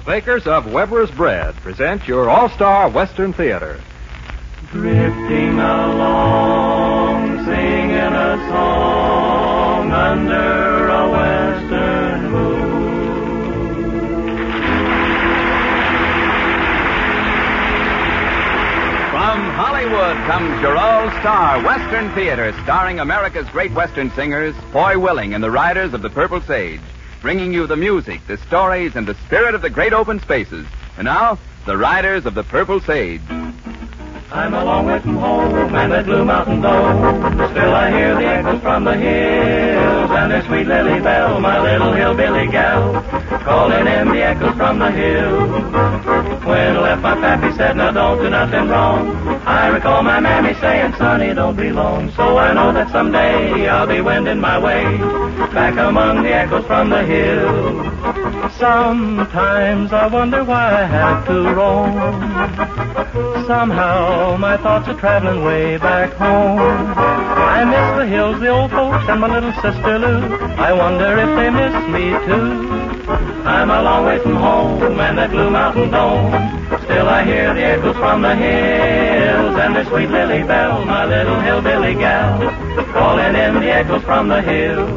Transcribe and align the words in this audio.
The 0.00 0.06
bakers 0.06 0.46
of 0.46 0.72
Weber's 0.72 1.10
Bread 1.10 1.54
present 1.56 2.08
your 2.08 2.30
all-star 2.30 2.88
Western 2.88 3.34
Theater. 3.34 3.78
Drifting 4.72 5.58
along, 5.58 7.44
singing 7.44 7.90
a 7.90 8.48
song 8.48 9.92
under 9.92 10.88
a 10.88 11.10
western 11.10 12.30
moon. 12.30 12.70
From 19.10 19.50
Hollywood 19.52 20.16
comes 20.26 20.62
your 20.62 20.78
all-star 20.78 21.62
Western 21.62 22.10
Theater, 22.14 22.54
starring 22.62 23.00
America's 23.00 23.50
great 23.50 23.72
Western 23.72 24.10
singers, 24.12 24.54
Foy 24.72 24.98
Willing 24.98 25.34
and 25.34 25.44
the 25.44 25.50
Riders 25.50 25.92
of 25.92 26.00
the 26.00 26.08
Purple 26.08 26.40
Sage, 26.40 26.80
bringing 27.20 27.52
you 27.52 27.66
the 27.66 27.76
music, 27.76 28.20
the 28.26 28.36
stories, 28.38 28.96
and 28.96 29.06
the 29.06 29.14
spirit 29.26 29.54
of 29.54 29.62
the 29.62 29.70
great 29.70 29.92
open 29.92 30.20
spaces. 30.20 30.66
And 30.96 31.04
now, 31.04 31.38
the 31.66 31.76
Riders 31.76 32.26
of 32.26 32.34
the 32.34 32.42
Purple 32.42 32.80
Sage. 32.80 33.20
I'm 34.32 34.54
a 34.54 34.64
long 34.64 34.86
way 34.86 35.00
from 35.00 35.16
home 35.16 35.74
and 35.74 35.92
that 35.92 36.04
blue 36.06 36.24
mountain 36.24 36.60
dome. 36.60 37.50
Still 37.50 37.74
I 37.74 37.90
hear 37.90 38.14
the 38.14 38.26
echoes 38.26 38.60
from 38.62 38.84
the 38.84 38.94
hills 38.94 40.10
and 40.12 40.30
their 40.30 40.46
sweet 40.46 40.68
Lily 40.68 41.00
Bell, 41.00 41.40
my 41.40 41.60
little 41.60 41.92
hillbilly 41.92 42.46
gal, 42.46 43.02
calling 43.42 43.86
in 43.88 44.08
the 44.08 44.22
echoes 44.22 44.54
from 44.56 44.78
the 44.78 44.90
hills. 44.92 45.50
When 46.44 46.76
I 46.76 46.80
left 46.80 47.02
my 47.02 47.14
pappy 47.16 47.56
said, 47.56 47.76
now 47.76 47.90
don't 47.90 48.18
do 48.18 48.30
nothing 48.30 48.68
wrong. 48.68 49.39
I 49.50 49.66
recall 49.66 50.04
my 50.04 50.20
mammy 50.20 50.54
saying, 50.54 50.94
sonny, 50.94 51.34
don't 51.34 51.56
be 51.56 51.70
long. 51.72 52.12
So 52.12 52.38
I 52.38 52.54
know 52.54 52.72
that 52.72 52.88
someday 52.92 53.68
I'll 53.68 53.84
be 53.84 54.00
wending 54.00 54.38
my 54.38 54.56
way 54.58 54.84
back 55.52 55.76
among 55.76 56.22
the 56.22 56.32
echoes 56.32 56.64
from 56.66 56.88
the 56.90 57.02
hills. 57.04 58.54
Sometimes 58.58 59.92
I 59.92 60.06
wonder 60.06 60.44
why 60.44 60.82
I 60.82 60.86
have 60.86 61.26
to 61.26 61.34
roam. 61.58 61.94
Somehow 63.48 64.36
my 64.36 64.56
thoughts 64.56 64.86
are 64.86 64.98
traveling 65.00 65.44
way 65.44 65.78
back 65.78 66.12
home. 66.12 66.94
I 66.96 67.64
miss 67.64 67.98
the 67.98 68.06
hills, 68.06 68.38
the 68.38 68.50
old 68.50 68.70
folks, 68.70 69.04
and 69.08 69.20
my 69.20 69.26
little 69.34 69.52
sister 69.54 69.98
Lou. 69.98 70.18
I 70.68 70.72
wonder 70.72 71.18
if 71.18 71.30
they 71.34 71.50
miss 71.50 71.74
me 71.90 72.04
too. 72.24 73.10
I'm 73.44 73.68
a 73.68 73.82
long 73.82 74.06
way 74.06 74.20
from 74.20 74.36
home 74.36 75.00
and 75.00 75.18
that 75.18 75.30
blue 75.32 75.50
mountain 75.50 75.90
dome. 75.90 76.69
Still 76.90 77.08
I 77.08 77.22
hear 77.22 77.54
the 77.54 77.62
echoes 77.62 77.96
from 77.98 78.22
the 78.22 78.34
hills 78.34 79.56
and 79.60 79.76
the 79.76 79.84
sweet 79.84 80.10
Lily 80.10 80.42
Bell, 80.42 80.84
my 80.84 81.04
little 81.04 81.38
hillbilly 81.38 81.94
gal, 81.94 82.36
calling 82.92 83.36
in 83.36 83.54
the 83.60 83.70
echoes 83.70 84.02
from 84.02 84.26
the 84.26 84.42
hills. 84.42 84.90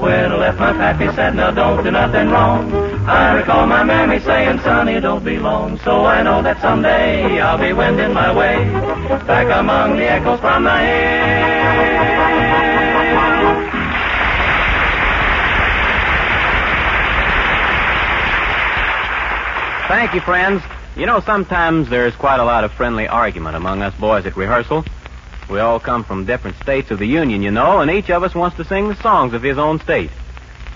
When 0.00 0.32
I 0.32 0.36
left 0.36 0.58
my 0.58 0.72
pappy 0.72 1.14
said, 1.14 1.34
now 1.34 1.50
don't 1.50 1.84
do 1.84 1.90
nothing 1.90 2.30
wrong. 2.30 2.72
I 3.06 3.34
recall 3.34 3.66
my 3.66 3.84
mammy 3.84 4.20
saying, 4.20 4.60
sonny, 4.60 4.98
don't 4.98 5.22
be 5.22 5.38
long. 5.38 5.78
So 5.80 6.06
I 6.06 6.22
know 6.22 6.40
that 6.42 6.62
someday 6.62 7.40
I'll 7.40 7.58
be 7.58 7.74
wending 7.74 8.14
my 8.14 8.34
way 8.34 8.64
back 9.26 9.54
among 9.54 9.98
the 9.98 10.10
echoes 10.10 10.40
from 10.40 10.64
the 10.64 10.78
hills. 10.78 11.76
Thank 19.88 20.14
you, 20.14 20.20
friends. 20.22 20.62
You 20.96 21.04
know, 21.04 21.20
sometimes 21.20 21.90
there's 21.90 22.14
quite 22.16 22.40
a 22.40 22.44
lot 22.44 22.64
of 22.64 22.72
friendly 22.72 23.06
argument 23.06 23.54
among 23.54 23.82
us 23.82 23.94
boys 24.00 24.24
at 24.24 24.34
rehearsal. 24.34 24.82
We 25.50 25.60
all 25.60 25.78
come 25.78 26.04
from 26.04 26.24
different 26.24 26.56
states 26.56 26.90
of 26.90 26.98
the 26.98 27.06
Union, 27.06 27.42
you 27.42 27.50
know, 27.50 27.80
and 27.80 27.90
each 27.90 28.08
of 28.08 28.22
us 28.22 28.34
wants 28.34 28.56
to 28.56 28.64
sing 28.64 28.88
the 28.88 28.96
songs 29.02 29.34
of 29.34 29.42
his 29.42 29.58
own 29.58 29.78
state. 29.80 30.10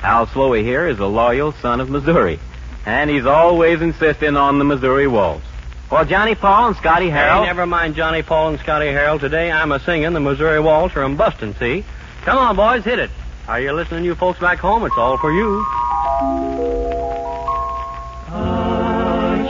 Al 0.02 0.26
Sloey 0.26 0.62
here 0.62 0.86
is 0.88 0.98
a 0.98 1.06
loyal 1.06 1.52
son 1.52 1.80
of 1.80 1.88
Missouri, 1.88 2.38
and 2.84 3.08
he's 3.08 3.24
always 3.24 3.80
insisting 3.80 4.36
on 4.36 4.58
the 4.58 4.64
Missouri 4.64 5.06
waltz. 5.08 5.44
Well, 5.90 6.04
Johnny 6.04 6.34
Paul 6.34 6.68
and 6.68 6.76
Scotty 6.76 7.08
Harrell. 7.08 7.40
Hey, 7.40 7.46
never 7.46 7.66
mind 7.66 7.94
Johnny 7.94 8.22
Paul 8.22 8.50
and 8.50 8.60
Scotty 8.60 8.86
Harrell. 8.86 9.18
Today 9.18 9.50
I'm 9.50 9.72
a 9.72 9.80
singing 9.80 10.12
the 10.12 10.20
Missouri 10.20 10.60
Waltz 10.60 10.92
from 10.92 11.16
Buston, 11.16 11.54
see? 11.58 11.84
Come 12.22 12.36
on, 12.36 12.56
boys, 12.56 12.84
hit 12.84 12.98
it. 12.98 13.10
Are 13.48 13.58
you 13.60 13.72
listening, 13.72 14.04
you 14.04 14.14
folks 14.14 14.38
back 14.38 14.58
home? 14.58 14.84
It's 14.84 14.96
all 14.98 15.16
for 15.16 15.32
you. 15.32 15.64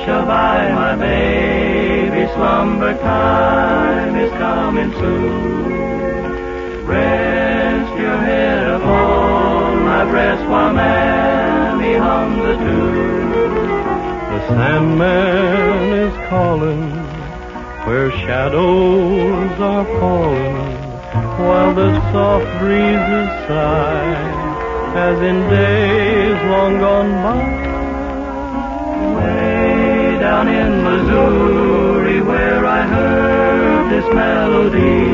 Shabbai, 0.04 0.74
my 0.74 0.96
baby, 0.96 2.32
slumber 2.32 2.94
time 2.98 4.16
is 4.16 4.30
coming 4.32 4.92
soon. 4.92 6.86
Rest 6.86 7.98
your 7.98 8.16
head 8.16 8.70
upon 8.80 9.84
my 9.84 10.10
breast 10.10 10.42
while 10.48 10.72
mammy 10.72 11.94
hums 11.96 12.38
a 12.38 12.56
tune. 12.56 13.30
The 14.30 14.40
Sandman 14.48 15.92
is 16.06 16.28
calling 16.30 16.90
where 17.86 18.10
shadows 18.24 19.60
are 19.60 19.84
falling 20.00 20.56
while 21.44 21.74
the 21.74 21.92
soft 22.10 22.58
breezes 22.58 23.30
sigh 23.46 24.40
as 24.96 25.18
in 25.20 25.38
days 25.50 26.50
long 26.50 26.78
gone 26.78 27.12
by. 27.22 27.79
Down 30.30 30.46
in 30.46 30.84
Missouri 30.84 32.20
where 32.22 32.64
I 32.64 32.82
heard 32.86 33.90
this 33.90 34.06
melody 34.14 35.10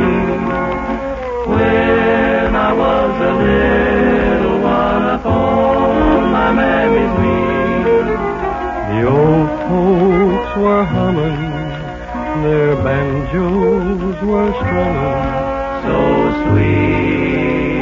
when 1.53 2.54
I 2.54 2.71
was 2.84 3.12
a 3.31 3.34
little 3.47 4.59
one 4.60 5.05
upon 5.16 6.32
my 6.32 6.53
mammy's 6.53 7.15
knee. 7.22 7.84
The 8.93 9.00
old 9.09 9.49
folks 9.66 10.50
were 10.62 10.84
humming, 10.84 12.43
their 12.44 12.76
banjos 12.84 14.22
were 14.22 14.53
strumming. 14.60 15.25
so 15.87 15.99
sweet 16.43 17.75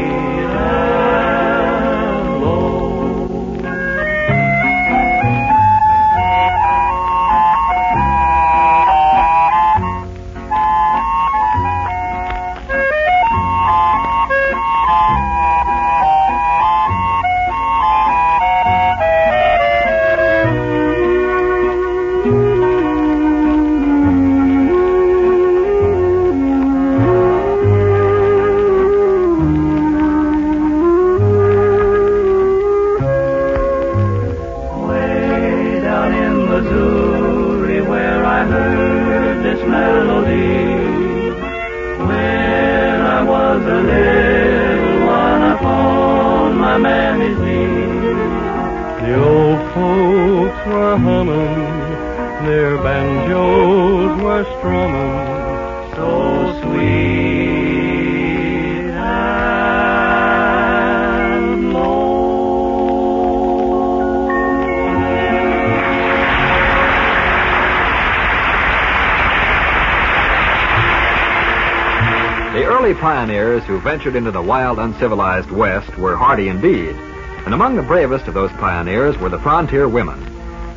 ventured 73.94 74.16
into 74.16 74.32
the 74.32 74.42
wild, 74.42 74.80
uncivilized 74.80 75.52
West 75.52 75.96
were 75.96 76.16
hardy 76.16 76.48
indeed. 76.48 76.96
And 77.44 77.54
among 77.54 77.76
the 77.76 77.82
bravest 77.84 78.26
of 78.26 78.34
those 78.34 78.50
pioneers 78.54 79.16
were 79.18 79.28
the 79.28 79.38
frontier 79.38 79.88
women. 79.88 80.18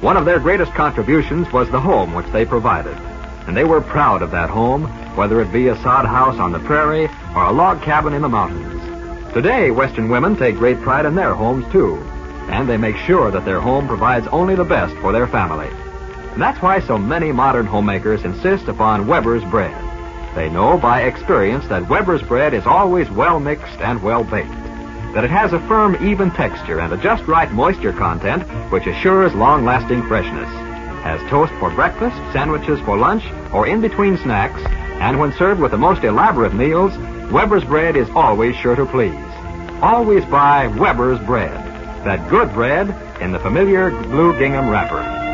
One 0.02 0.18
of 0.18 0.26
their 0.26 0.40
greatest 0.40 0.72
contributions 0.74 1.52
was 1.52 1.68
the 1.72 1.80
home 1.80 2.14
which 2.14 2.28
they 2.28 2.46
provided. 2.46 2.96
And 3.48 3.58
they 3.58 3.64
were 3.64 3.82
proud 3.82 4.22
of 4.22 4.30
that 4.30 4.52
home, 4.52 4.84
whether 5.16 5.42
it 5.42 5.52
be 5.52 5.70
a 5.70 5.76
sod 5.78 6.06
house 6.06 6.38
on 6.38 6.52
the 6.52 6.60
prairie 6.60 7.10
or 7.36 7.46
a 7.46 7.52
log 7.52 7.82
cabin 7.82 8.14
in 8.14 8.22
the 8.22 8.30
mountains. 8.30 9.34
Today, 9.34 9.72
Western 9.72 10.10
women 10.10 10.36
take 10.36 10.58
great 10.58 10.80
pride 10.82 11.08
in 11.08 11.16
their 11.16 11.34
homes, 11.34 11.66
too. 11.72 11.96
And 12.50 12.70
they 12.70 12.78
make 12.78 12.98
sure 12.98 13.32
that 13.32 13.46
their 13.46 13.60
home 13.60 13.88
provides 13.88 14.28
only 14.28 14.54
the 14.54 14.64
best 14.64 14.96
for 14.98 15.12
their 15.12 15.26
family. 15.26 15.70
And 16.34 16.40
that's 16.40 16.62
why 16.62 16.82
so 16.82 17.00
many 17.00 17.32
modern 17.32 17.66
homemakers 17.66 18.26
insist 18.26 18.68
upon 18.68 19.08
Weber's 19.08 19.44
bread. 19.46 19.87
They 20.38 20.50
know 20.50 20.78
by 20.78 21.02
experience 21.02 21.68
that 21.70 21.90
Weber's 21.90 22.22
bread 22.22 22.54
is 22.54 22.68
always 22.68 23.10
well 23.10 23.40
mixed 23.40 23.80
and 23.80 24.04
well 24.04 24.24
baked. 24.24 24.54
that 25.16 25.24
it 25.24 25.32
has 25.32 25.52
a 25.52 25.60
firm, 25.68 25.96
even 26.08 26.30
texture 26.30 26.80
and 26.80 26.94
a 26.94 26.98
just 26.98 27.24
right 27.24 27.52
moisture 27.52 27.92
content 27.92 28.44
which 28.72 28.86
assures 28.86 29.34
long-lasting 29.34 30.04
freshness. 30.08 30.48
As 31.04 31.20
toast 31.32 31.52
for 31.54 31.72
breakfast, 31.72 32.16
sandwiches 32.34 32.80
for 32.82 33.00
lunch, 33.00 33.24
or 33.52 33.66
in 33.66 33.82
between 33.82 34.16
snacks, 34.20 34.62
and 35.02 35.20
when 35.20 35.34
served 35.34 35.60
with 35.60 35.72
the 35.72 35.78
most 35.80 36.04
elaborate 36.04 36.54
meals, 36.54 36.96
Weber's 37.32 37.64
bread 37.64 37.96
is 37.96 38.08
always 38.12 38.56
sure 38.58 38.76
to 38.76 38.86
please. 38.86 39.18
Always 39.82 40.24
buy 40.26 40.68
Weber's 40.68 41.20
bread. 41.26 41.58
That 42.06 42.30
good 42.30 42.54
bread 42.54 42.90
in 43.20 43.32
the 43.32 43.40
familiar 43.40 43.90
blue 43.90 44.38
gingham 44.38 44.70
wrapper. 44.70 45.27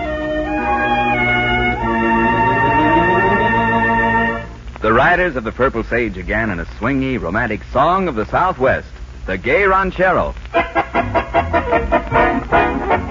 Riders 5.04 5.36
of 5.36 5.44
the 5.44 5.52
Purple 5.52 5.84
Sage 5.84 6.18
again 6.18 6.50
in 6.50 6.62
a 6.62 6.66
swingy, 6.80 7.22
romantic 7.22 7.62
song 7.74 8.08
of 8.08 8.16
the 8.16 8.26
Southwest, 8.28 8.88
the 9.26 9.38
Gay 9.38 9.66
Ranchero. 9.66 10.34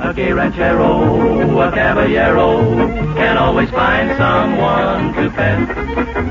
A 0.03 0.13
gay 0.17 0.33
ranchero, 0.33 1.61
a 1.61 1.71
caballero, 1.71 3.15
can 3.15 3.37
always 3.37 3.69
find 3.69 4.09
someone 4.17 5.13
to 5.13 5.29
pet. 5.37 5.69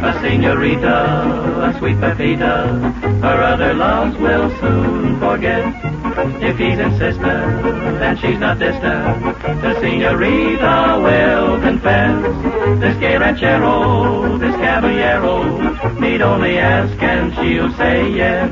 A 0.04 0.20
senorita, 0.20 1.70
a 1.70 1.78
sweet 1.78 2.00
pepita, 2.00 3.22
her 3.22 3.44
other 3.44 3.76
loves 3.76 4.18
will 4.18 4.50
soon 4.60 5.20
forget. 5.20 6.01
If 6.18 6.58
he's 6.58 6.80
insistent 6.80 7.82
then 8.02 8.18
she's 8.18 8.40
not 8.40 8.58
distant, 8.58 9.38
the 9.62 9.80
senorita 9.80 11.00
will 11.04 11.62
confess. 11.62 12.80
This 12.80 12.98
gay 12.98 13.18
ranchero, 13.18 14.38
this 14.40 14.56
caballero, 14.56 16.00
need 16.00 16.22
only 16.22 16.58
ask 16.58 17.00
and 17.02 17.34
she'll 17.36 17.72
say 17.78 18.10
yes. 18.10 18.50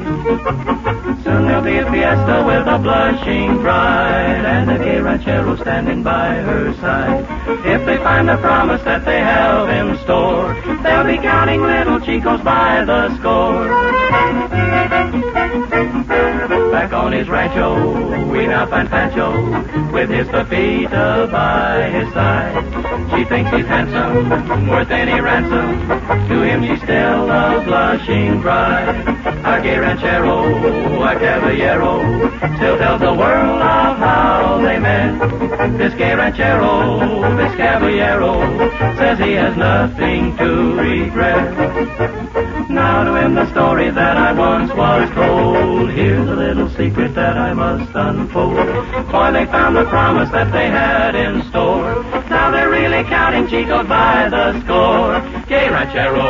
There'll 1.50 1.64
be 1.64 1.78
a 1.78 1.92
fiesta 1.92 2.44
with 2.46 2.68
a 2.68 2.78
blushing 2.78 3.58
bride 3.58 4.46
and 4.46 4.70
a 4.70 4.78
gay 4.78 5.02
ranchero 5.02 5.56
standing 5.56 6.04
by 6.04 6.36
her 6.36 6.76
side. 6.76 7.26
If 7.66 7.88
they 7.88 7.98
find 7.98 8.30
the 8.30 8.38
promise 8.38 8.84
that 8.84 9.04
they 9.04 9.20
have 9.20 9.68
in 9.68 9.98
store, 10.04 10.54
they'll 10.84 11.06
be 11.06 11.18
counting 11.18 11.64
little 11.64 12.00
chicos 12.02 12.44
by 12.44 12.86
the 12.86 13.18
score. 13.18 13.68
Back 16.72 16.94
on 16.94 17.14
his 17.14 17.28
rancho, 17.28 18.30
we 18.32 18.46
now 18.46 18.68
find 18.68 18.88
Pancho 18.88 19.92
with 19.92 20.12
his 20.12 20.28
Pepita 20.28 21.30
by 21.32 21.90
his 21.90 22.14
side. 22.14 22.64
She 23.10 23.26
thinks 23.26 23.50
he's 23.50 23.66
handsome, 23.66 24.70
worth 24.70 24.92
any 24.92 25.20
ransom. 25.20 25.88
To 26.30 26.42
him 26.44 26.64
she's 26.64 26.82
still 26.84 27.30
a 27.30 27.64
blushing 27.66 28.40
bride. 28.40 29.08
A 29.44 29.62
gay 29.62 29.80
ranchero, 29.80 31.00
a 31.02 31.20
caballero, 31.40 32.04
still 32.58 32.78
tells 32.78 33.02
the 33.02 33.14
world 33.14 33.62
of 33.62 33.98
how 33.98 34.60
they 34.62 34.78
met. 34.78 35.78
This 35.78 35.94
gay 35.94 36.14
ranchero, 36.14 37.00
this 37.38 37.56
caballero, 37.56 38.42
says 38.98 39.20
he 39.20 39.34
has 39.34 39.56
nothing 39.56 40.36
to 40.38 40.76
regret. 40.76 42.70
Now 42.70 43.04
to 43.06 43.16
him 43.16 43.36
the 43.36 43.50
story 43.52 43.90
that 43.90 44.18
I 44.18 44.34
once 44.34 44.72
was 44.74 45.10
told. 45.12 45.92
Here's 45.92 46.28
a 46.28 46.36
little 46.36 46.70
secret 46.76 47.16
that 47.16 47.38
I 47.38 47.54
must 47.54 47.92
unfold. 47.96 48.58
For 49.10 49.32
they 49.32 49.46
found 49.46 49.76
the 49.78 49.86
promise 49.86 50.30
that 50.32 50.52
they 50.52 50.68
had 50.68 51.16
in 51.16 51.44
store. 51.50 51.99
Really 52.80 53.04
counting 53.04 53.46
chicos 53.48 53.90
by 53.90 54.30
the 54.30 54.62
score. 54.62 55.20
Gay 55.48 55.70
ranchero, 55.70 56.22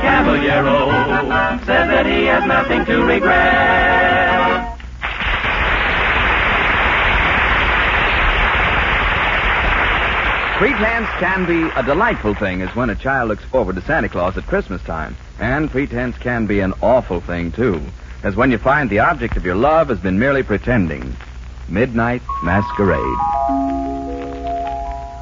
caballero, 0.00 0.88
says 1.66 1.88
that 1.88 2.06
he 2.06 2.24
has 2.24 2.46
nothing 2.46 2.86
to 2.86 3.04
regret. 3.04 4.78
Pretense 10.56 11.06
can 11.20 11.44
be 11.44 11.70
a 11.76 11.82
delightful 11.82 12.34
thing 12.34 12.62
as 12.62 12.74
when 12.74 12.88
a 12.88 12.96
child 12.96 13.28
looks 13.28 13.44
forward 13.44 13.76
to 13.76 13.82
Santa 13.82 14.08
Claus 14.08 14.38
at 14.38 14.46
Christmas 14.46 14.80
time. 14.84 15.18
And 15.38 15.70
pretense 15.70 16.16
can 16.16 16.46
be 16.46 16.60
an 16.60 16.72
awful 16.80 17.20
thing, 17.20 17.52
too, 17.52 17.82
as 18.22 18.34
when 18.34 18.50
you 18.50 18.56
find 18.56 18.88
the 18.88 19.00
object 19.00 19.36
of 19.36 19.44
your 19.44 19.54
love 19.54 19.90
has 19.90 19.98
been 19.98 20.18
merely 20.18 20.42
pretending. 20.42 21.14
Midnight 21.68 22.22
Masquerade. 22.42 23.77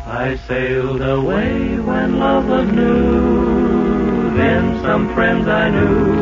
I 0.08 0.36
sailed 0.46 1.02
away 1.02 1.80
when 1.80 2.20
love 2.20 2.48
was 2.48 2.68
new. 2.70 4.36
Then 4.36 4.80
some 4.80 5.12
friends 5.14 5.48
I 5.48 5.68
knew 5.68 6.14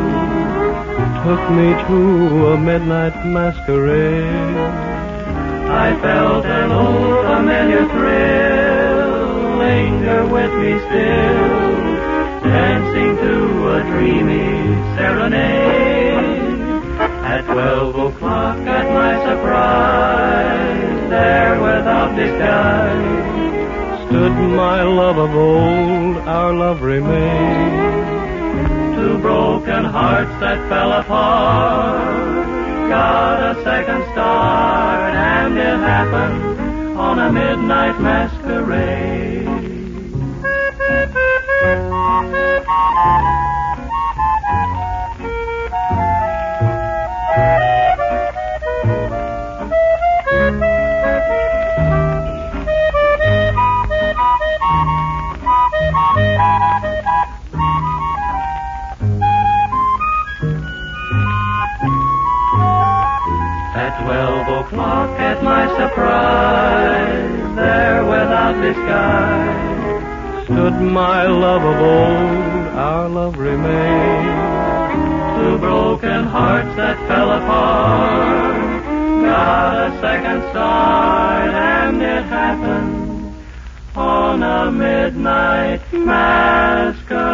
took 1.22 1.50
me 1.50 1.69
to 1.86 2.46
a 2.52 2.58
midnight 2.58 3.14
masquerade. 3.26 4.56
I 5.69 6.00
felt 6.00 6.46
an 6.46 6.72
old 6.72 7.26
familiar 7.26 7.86
thrill 7.88 9.58
linger 9.58 10.26
with 10.28 10.52
me 10.54 10.78
still, 10.78 12.42
dancing 12.42 13.16
to 13.19 13.69
a 13.69 13.82
dreamy 13.82 14.75
serenade. 14.96 16.54
At 17.00 17.44
twelve 17.44 17.96
o'clock 17.96 18.58
at 18.60 18.87
my 18.94 19.14
surprise, 19.28 21.10
there 21.10 21.60
without 21.60 22.16
disguise, 22.16 23.33
stood 24.06 24.32
my 24.32 24.82
love 24.82 25.18
of 25.18 25.34
old, 25.34 26.16
our 26.28 26.52
love 26.52 26.82
remained. 26.82 27.84
Two 28.96 29.18
broken 29.18 29.84
hearts 29.84 30.30
that 30.40 30.68
fell 30.68 30.92
apart, 30.92 32.88
got 32.88 33.56
a 33.56 33.62
second 33.62 34.02
start, 34.12 35.14
and 35.14 35.58
it 35.58 35.78
happened 35.78 36.98
on 36.98 37.18
a 37.18 37.32
midnight 37.32 38.00
masquerade. 38.00 39.14
O'clock 64.84 65.19
at 65.19 65.42
my 65.42 65.66
surprise, 65.78 67.56
there 67.56 68.04
without 68.04 68.54
disguise, 68.61 70.44
stood 70.44 70.75
my 70.75 71.26
love 71.26 71.62
of 71.62 71.78
old, 71.80 72.68
our 72.76 73.09
love 73.09 73.38
remained. 73.38 74.42
Two 75.37 75.59
broken 75.59 76.25
hearts 76.25 76.76
that 76.76 76.99
fell 77.09 77.30
apart, 77.32 78.85
got 79.25 79.88
a 79.88 80.00
second 80.02 80.42
start, 80.50 81.50
and 81.50 82.02
it 82.02 82.25
happened 82.25 83.35
on 83.97 84.42
a 84.42 84.70
midnight 84.70 85.80
masquerade. 85.92 87.25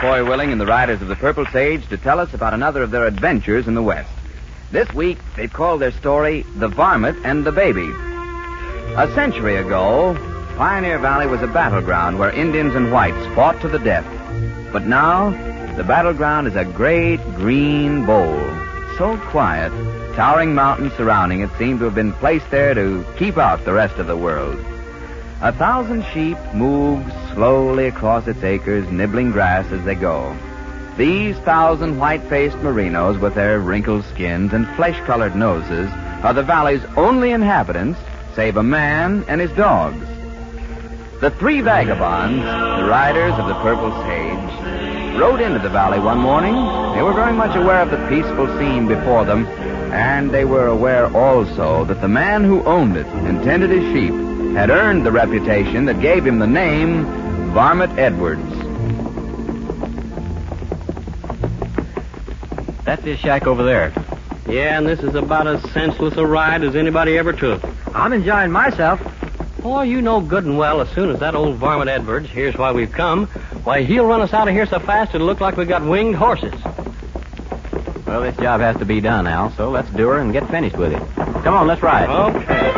Foy 0.00 0.24
Willing 0.24 0.52
and 0.52 0.60
the 0.60 0.66
Riders 0.66 1.02
of 1.02 1.08
the 1.08 1.16
Purple 1.16 1.44
Sage 1.46 1.84
to 1.88 1.96
tell 1.96 2.20
us 2.20 2.32
about 2.32 2.54
another 2.54 2.84
of 2.84 2.92
their 2.92 3.06
adventures 3.06 3.66
in 3.66 3.74
the 3.74 3.82
West. 3.82 4.10
This 4.70 4.92
week, 4.92 5.18
they've 5.34 5.52
called 5.52 5.80
their 5.80 5.90
story 5.90 6.42
The 6.56 6.68
Varmint 6.68 7.18
and 7.24 7.44
the 7.44 7.50
Baby. 7.50 7.90
A 8.96 9.10
century 9.16 9.56
ago, 9.56 10.14
Pioneer 10.56 11.00
Valley 11.00 11.26
was 11.26 11.42
a 11.42 11.48
battleground 11.48 12.16
where 12.16 12.30
Indians 12.30 12.76
and 12.76 12.92
whites 12.92 13.26
fought 13.34 13.60
to 13.62 13.68
the 13.68 13.80
death. 13.80 14.06
But 14.72 14.86
now, 14.86 15.30
the 15.76 15.82
battleground 15.82 16.46
is 16.46 16.54
a 16.54 16.64
great 16.64 17.20
green 17.34 18.06
bowl. 18.06 18.38
So 18.98 19.18
quiet, 19.30 19.72
towering 20.14 20.54
mountains 20.54 20.92
surrounding 20.92 21.40
it 21.40 21.50
seem 21.58 21.80
to 21.80 21.86
have 21.86 21.96
been 21.96 22.12
placed 22.12 22.48
there 22.52 22.72
to 22.72 23.04
keep 23.16 23.36
out 23.36 23.64
the 23.64 23.72
rest 23.72 23.98
of 23.98 24.06
the 24.06 24.16
world. 24.16 24.64
A 25.40 25.52
thousand 25.52 26.04
sheep 26.12 26.38
move 26.54 27.04
slowly 27.38 27.86
across 27.86 28.26
its 28.26 28.42
acres, 28.42 28.90
nibbling 28.90 29.30
grass 29.30 29.64
as 29.70 29.84
they 29.84 29.94
go. 29.94 30.36
These 30.96 31.36
thousand 31.36 31.96
white-faced 31.96 32.56
merinos 32.56 33.20
with 33.20 33.36
their 33.36 33.60
wrinkled 33.60 34.04
skins 34.06 34.52
and 34.52 34.66
flesh-colored 34.74 35.36
noses 35.36 35.88
are 36.24 36.34
the 36.34 36.42
valley's 36.42 36.84
only 36.96 37.30
inhabitants, 37.30 38.00
save 38.34 38.56
a 38.56 38.62
man 38.64 39.24
and 39.28 39.40
his 39.40 39.52
dogs. 39.52 40.04
The 41.20 41.30
three 41.30 41.60
vagabonds, 41.60 42.42
the 42.42 42.88
riders 42.88 43.34
of 43.34 43.46
the 43.46 43.54
Purple 43.62 43.92
Sage, 44.02 45.16
rode 45.16 45.40
into 45.40 45.60
the 45.60 45.68
valley 45.68 46.00
one 46.00 46.18
morning. 46.18 46.54
They 46.96 47.04
were 47.04 47.14
very 47.14 47.34
much 47.34 47.54
aware 47.54 47.82
of 47.82 47.92
the 47.92 48.04
peaceful 48.08 48.48
scene 48.58 48.88
before 48.88 49.24
them, 49.24 49.46
And 49.92 50.32
they 50.32 50.44
were 50.44 50.66
aware 50.66 51.06
also 51.16 51.84
that 51.84 52.00
the 52.00 52.08
man 52.08 52.42
who 52.42 52.64
owned 52.64 52.96
it 52.96 53.06
and 53.06 53.44
tended 53.44 53.70
his 53.70 53.92
sheep 53.92 54.12
had 54.56 54.70
earned 54.70 55.06
the 55.06 55.12
reputation 55.12 55.84
that 55.84 56.00
gave 56.00 56.26
him 56.26 56.40
the 56.40 56.46
name 56.46 57.27
Varmint 57.52 57.98
Edwards. 57.98 58.42
That's 62.84 63.02
his 63.02 63.18
shack 63.18 63.46
over 63.46 63.62
there. 63.62 63.92
Yeah, 64.48 64.78
and 64.78 64.86
this 64.86 65.00
is 65.00 65.14
about 65.14 65.46
as 65.46 65.62
senseless 65.72 66.16
a 66.16 66.26
ride 66.26 66.64
as 66.64 66.74
anybody 66.74 67.18
ever 67.18 67.32
took. 67.32 67.62
I'm 67.94 68.12
enjoying 68.12 68.50
myself. 68.50 69.00
Boy, 69.60 69.82
you 69.82 70.00
know 70.00 70.20
good 70.20 70.44
and 70.44 70.56
well 70.56 70.80
as 70.80 70.88
soon 70.90 71.10
as 71.10 71.20
that 71.20 71.34
old 71.34 71.56
varmint 71.56 71.90
Edwards 71.90 72.30
hears 72.30 72.56
why 72.56 72.72
we've 72.72 72.92
come, 72.92 73.26
why 73.64 73.82
he'll 73.82 74.06
run 74.06 74.20
us 74.20 74.32
out 74.32 74.48
of 74.48 74.54
here 74.54 74.66
so 74.66 74.78
fast 74.78 75.14
it'll 75.14 75.26
look 75.26 75.40
like 75.40 75.56
we 75.56 75.64
got 75.64 75.84
winged 75.84 76.16
horses. 76.16 76.54
Well, 78.06 78.22
this 78.22 78.36
job 78.36 78.60
has 78.60 78.76
to 78.76 78.86
be 78.86 79.00
done, 79.00 79.26
Al, 79.26 79.52
so 79.52 79.68
let's 79.70 79.90
do 79.90 80.08
her 80.08 80.18
and 80.18 80.32
get 80.32 80.48
finished 80.48 80.76
with 80.76 80.92
it. 80.92 81.02
Come 81.16 81.54
on, 81.54 81.66
let's 81.66 81.82
ride. 81.82 82.08
Okay. 82.08 82.68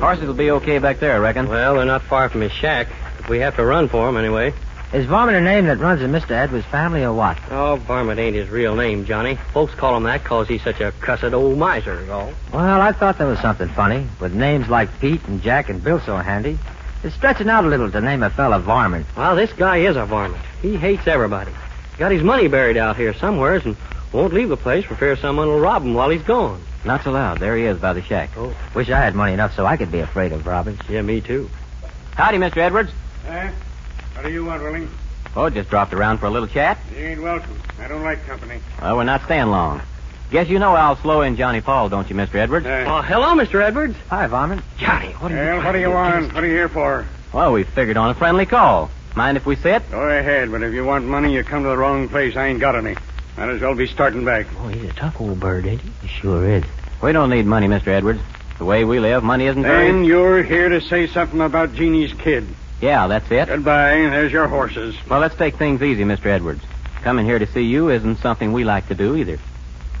Horses 0.00 0.26
will 0.26 0.34
be 0.34 0.50
okay 0.52 0.78
back 0.78 1.00
there, 1.00 1.14
I 1.14 1.18
reckon. 1.18 1.48
Well, 1.48 1.74
they're 1.74 1.84
not 1.84 2.02
far 2.02 2.28
from 2.28 2.40
his 2.42 2.52
shack. 2.52 2.86
We 3.28 3.40
have 3.40 3.56
to 3.56 3.64
run 3.64 3.88
for 3.88 4.06
'em 4.06 4.16
anyway. 4.16 4.52
Is 4.92 5.04
Varmint 5.06 5.36
a 5.36 5.40
name 5.40 5.66
that 5.66 5.80
runs 5.80 6.00
in 6.00 6.12
Mr. 6.12 6.30
Edwards' 6.30 6.64
family 6.66 7.02
or 7.02 7.12
what? 7.12 7.36
Oh, 7.50 7.74
Varmint 7.74 8.20
ain't 8.20 8.36
his 8.36 8.48
real 8.48 8.76
name, 8.76 9.04
Johnny. 9.04 9.36
Folks 9.52 9.74
call 9.74 9.96
him 9.96 10.04
that 10.04 10.22
'cause 10.22 10.46
he's 10.46 10.62
such 10.62 10.80
a 10.80 10.92
cussed 11.00 11.34
old 11.34 11.58
miser, 11.58 11.98
is 12.00 12.08
all. 12.08 12.30
Well, 12.52 12.80
I 12.80 12.92
thought 12.92 13.18
there 13.18 13.26
was 13.26 13.40
something 13.40 13.68
funny. 13.68 14.06
With 14.20 14.32
names 14.32 14.68
like 14.68 15.00
Pete 15.00 15.26
and 15.26 15.42
Jack 15.42 15.68
and 15.70 15.82
Bill 15.82 16.00
so 16.06 16.16
handy. 16.16 16.56
It's 17.02 17.16
stretching 17.16 17.50
out 17.50 17.64
a 17.64 17.68
little 17.68 17.90
to 17.90 18.00
name 18.00 18.22
a 18.22 18.30
fella 18.30 18.60
Varmint. 18.60 19.06
Well, 19.16 19.34
this 19.34 19.52
guy 19.52 19.78
is 19.78 19.96
a 19.96 20.04
varmint. 20.04 20.42
He 20.62 20.76
hates 20.76 21.08
everybody. 21.08 21.50
Got 21.98 22.12
his 22.12 22.22
money 22.22 22.48
buried 22.48 22.76
out 22.76 22.96
here 22.96 23.14
somewheres 23.14 23.64
and 23.64 23.76
won't 24.12 24.32
leave 24.34 24.48
the 24.48 24.56
place 24.56 24.84
for 24.84 24.94
fear 24.96 25.16
someone 25.16 25.48
will 25.48 25.60
rob 25.60 25.82
him 25.82 25.94
while 25.94 26.10
he's 26.10 26.22
gone. 26.22 26.60
Not 26.84 27.02
so 27.02 27.10
loud. 27.12 27.38
There 27.38 27.56
he 27.56 27.64
is 27.64 27.78
by 27.78 27.92
the 27.94 28.02
shack. 28.02 28.30
Oh, 28.36 28.54
Wish 28.74 28.90
I 28.90 28.98
had 29.00 29.14
money 29.14 29.32
enough 29.32 29.54
so 29.56 29.66
I 29.66 29.76
could 29.76 29.90
be 29.90 30.00
afraid 30.00 30.32
of 30.32 30.46
robbers. 30.46 30.78
yeah, 30.88 31.02
me 31.02 31.20
too. 31.20 31.50
Howdy, 32.14 32.38
Mr. 32.38 32.58
Edwards. 32.58 32.90
Eh? 33.26 33.50
What 34.14 34.24
do 34.24 34.30
you 34.30 34.44
want, 34.44 34.62
Willing? 34.62 34.88
Oh, 35.34 35.50
just 35.50 35.68
dropped 35.68 35.92
around 35.92 36.18
for 36.18 36.26
a 36.26 36.30
little 36.30 36.48
chat. 36.48 36.78
You 36.96 37.04
ain't 37.04 37.22
welcome. 37.22 37.60
I 37.80 37.88
don't 37.88 38.02
like 38.02 38.24
company. 38.26 38.60
Well, 38.80 38.96
we're 38.96 39.04
not 39.04 39.22
staying 39.24 39.48
long. 39.48 39.82
Guess 40.30 40.48
you 40.48 40.58
know 40.58 40.76
Al 40.76 40.96
Slow 40.96 41.20
and 41.22 41.36
Johnny 41.36 41.60
Paul, 41.60 41.88
don't 41.88 42.08
you, 42.08 42.16
Mr. 42.16 42.36
Edwards? 42.36 42.66
Eh? 42.66 42.84
Oh, 42.86 43.02
hello, 43.02 43.34
Mr. 43.34 43.62
Edwards. 43.62 43.96
Hi, 44.08 44.26
Varmint. 44.26 44.62
Johnny, 44.78 45.12
what 45.14 45.30
are 45.30 45.34
you... 45.34 45.40
well, 45.50 45.64
what 45.64 45.72
do 45.72 45.78
you 45.78 45.90
want? 45.90 46.32
What 46.34 46.42
are 46.42 46.46
you 46.46 46.54
here 46.54 46.68
for? 46.68 47.06
Well, 47.32 47.52
we 47.52 47.64
figured 47.64 47.96
on 47.96 48.10
a 48.10 48.14
friendly 48.14 48.46
call. 48.46 48.90
Mind 49.16 49.38
if 49.38 49.46
we 49.46 49.56
sit? 49.56 49.90
Go 49.90 50.02
ahead, 50.02 50.50
but 50.52 50.62
if 50.62 50.74
you 50.74 50.84
want 50.84 51.06
money, 51.06 51.32
you 51.32 51.42
come 51.42 51.62
to 51.62 51.70
the 51.70 51.76
wrong 51.76 52.06
place. 52.08 52.36
I 52.36 52.48
ain't 52.48 52.60
got 52.60 52.76
any. 52.76 52.94
Might 53.38 53.48
as 53.48 53.62
well 53.62 53.74
be 53.74 53.86
starting 53.86 54.26
back. 54.26 54.46
Oh, 54.58 54.68
he's 54.68 54.84
a 54.90 54.92
tough 54.92 55.18
old 55.20 55.40
bird, 55.40 55.66
ain't 55.66 55.80
he? 55.80 55.90
He 56.02 56.08
sure 56.08 56.46
is. 56.46 56.64
We 57.02 57.12
don't 57.12 57.30
need 57.30 57.46
money, 57.46 57.66
Mr. 57.66 57.88
Edwards. 57.88 58.20
The 58.58 58.66
way 58.66 58.84
we 58.84 59.00
live, 59.00 59.22
money 59.24 59.46
isn't 59.46 59.62
very... 59.62 59.90
Then 59.90 60.04
you're 60.04 60.42
here 60.42 60.68
to 60.68 60.82
say 60.82 61.06
something 61.06 61.40
about 61.40 61.74
Jeannie's 61.74 62.12
kid. 62.12 62.46
Yeah, 62.82 63.06
that's 63.06 63.30
it. 63.30 63.48
Goodbye. 63.48 63.96
There's 64.10 64.32
your 64.32 64.48
horses. 64.48 64.94
Well, 65.08 65.20
let's 65.20 65.34
take 65.34 65.56
things 65.56 65.82
easy, 65.82 66.04
Mr. 66.04 66.26
Edwards. 66.26 66.62
Coming 67.02 67.24
here 67.24 67.38
to 67.38 67.46
see 67.46 67.62
you 67.62 67.88
isn't 67.88 68.16
something 68.18 68.52
we 68.52 68.64
like 68.64 68.88
to 68.88 68.94
do 68.94 69.16
either. 69.16 69.38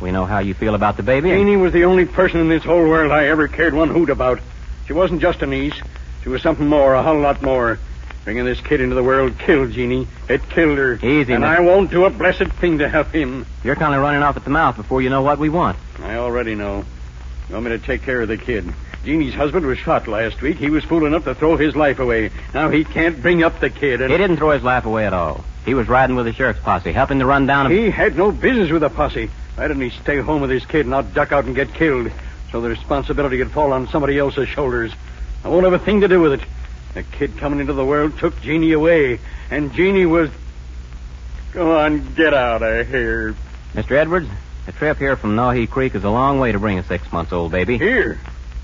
We 0.00 0.10
know 0.12 0.26
how 0.26 0.40
you 0.40 0.52
feel 0.52 0.74
about 0.74 0.98
the 0.98 1.02
baby. 1.02 1.30
and- 1.30 1.38
Jeannie 1.40 1.56
was 1.56 1.72
the 1.72 1.84
only 1.84 2.04
person 2.04 2.40
in 2.40 2.48
this 2.50 2.64
whole 2.64 2.86
world 2.86 3.12
I 3.12 3.26
ever 3.28 3.48
cared 3.48 3.72
one 3.72 3.88
hoot 3.88 4.10
about. 4.10 4.40
She 4.86 4.92
wasn't 4.92 5.22
just 5.22 5.40
a 5.42 5.46
niece. 5.46 5.74
She 6.22 6.28
was 6.28 6.42
something 6.42 6.66
more, 6.66 6.94
a 6.94 7.02
whole 7.02 7.18
lot 7.18 7.40
more. 7.42 7.78
Bringing 8.26 8.44
this 8.44 8.60
kid 8.60 8.80
into 8.80 8.96
the 8.96 9.04
world 9.04 9.38
killed 9.38 9.70
Jeannie. 9.70 10.08
It 10.28 10.42
killed 10.48 10.78
her. 10.78 10.94
Easy, 10.94 11.32
And. 11.32 11.44
I 11.44 11.60
won't 11.60 11.92
do 11.92 12.06
a 12.06 12.10
blessed 12.10 12.48
thing 12.54 12.78
to 12.78 12.88
help 12.88 13.12
him. 13.12 13.46
You're 13.62 13.76
kind 13.76 13.94
of 13.94 14.02
running 14.02 14.24
off 14.24 14.36
at 14.36 14.42
the 14.42 14.50
mouth 14.50 14.74
before 14.74 15.00
you 15.00 15.10
know 15.10 15.22
what 15.22 15.38
we 15.38 15.48
want. 15.48 15.78
I 16.02 16.16
already 16.16 16.56
know. 16.56 16.84
You 17.48 17.54
want 17.54 17.66
me 17.66 17.70
to 17.70 17.78
take 17.78 18.02
care 18.02 18.20
of 18.20 18.26
the 18.26 18.36
kid? 18.36 18.66
Jeannie's 19.04 19.32
husband 19.32 19.64
was 19.64 19.78
shot 19.78 20.08
last 20.08 20.42
week. 20.42 20.56
He 20.56 20.70
was 20.70 20.82
fool 20.82 21.06
enough 21.06 21.22
to 21.22 21.36
throw 21.36 21.56
his 21.56 21.76
life 21.76 22.00
away. 22.00 22.32
Now 22.52 22.68
he 22.68 22.82
can't 22.82 23.22
bring 23.22 23.44
up 23.44 23.60
the 23.60 23.70
kid. 23.70 24.00
And 24.00 24.10
He 24.10 24.18
didn't 24.18 24.38
throw 24.38 24.50
his 24.50 24.64
life 24.64 24.86
away 24.86 25.06
at 25.06 25.12
all. 25.12 25.44
He 25.64 25.74
was 25.74 25.88
riding 25.88 26.16
with 26.16 26.26
the 26.26 26.32
sheriff's 26.32 26.58
posse, 26.58 26.90
helping 26.90 27.20
to 27.20 27.26
run 27.26 27.46
down 27.46 27.66
a... 27.66 27.70
He 27.70 27.90
had 27.90 28.16
no 28.16 28.32
business 28.32 28.72
with 28.72 28.82
a 28.82 28.90
posse. 28.90 29.30
Why 29.54 29.68
didn't 29.68 29.82
he 29.82 29.90
stay 29.90 30.18
home 30.18 30.40
with 30.40 30.50
his 30.50 30.66
kid, 30.66 30.80
and 30.80 30.90
not 30.90 31.14
duck 31.14 31.30
out 31.30 31.44
and 31.44 31.54
get 31.54 31.72
killed? 31.72 32.10
So 32.50 32.60
the 32.60 32.70
responsibility 32.70 33.38
could 33.38 33.52
fall 33.52 33.72
on 33.72 33.86
somebody 33.86 34.18
else's 34.18 34.48
shoulders. 34.48 34.92
I 35.44 35.48
won't 35.48 35.62
have 35.62 35.74
a 35.74 35.78
thing 35.78 36.00
to 36.00 36.08
do 36.08 36.20
with 36.20 36.32
it. 36.32 36.40
The 36.96 37.02
kid 37.02 37.36
coming 37.36 37.60
into 37.60 37.74
the 37.74 37.84
world 37.84 38.16
took 38.16 38.40
Jeannie 38.40 38.72
away, 38.72 39.20
and 39.50 39.70
Jeannie 39.74 40.06
was. 40.06 40.30
Go 41.52 41.76
on, 41.76 42.14
get 42.14 42.32
out 42.32 42.62
of 42.62 42.88
here. 42.88 43.34
Mr. 43.74 43.90
Edwards, 43.90 44.30
the 44.64 44.72
trip 44.72 44.96
here 44.96 45.14
from 45.14 45.36
Nahi 45.36 45.68
Creek 45.68 45.94
is 45.94 46.04
a 46.04 46.08
long 46.08 46.40
way 46.40 46.52
to 46.52 46.58
bring 46.58 46.78
a 46.78 46.82
six-months-old 46.84 47.52
baby. 47.52 47.76
Here? 47.76 48.18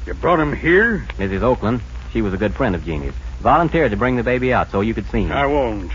You 0.07 0.15
brought 0.15 0.41
him 0.41 0.57
here? 0.57 1.07
Mrs. 1.19 1.43
Oakland, 1.43 1.83
she 2.15 2.23
was 2.23 2.33
a 2.33 2.39
good 2.39 2.55
friend 2.55 2.75
of 2.75 2.87
Jeannie's, 2.87 3.13
volunteered 3.41 3.91
to 3.91 3.99
bring 3.99 4.17
the 4.17 4.23
baby 4.23 4.51
out 4.51 4.71
so 4.71 4.81
you 4.81 4.95
could 4.95 5.11
see 5.11 5.25
him. 5.25 5.33
I 5.33 5.45
won't. 5.45 5.93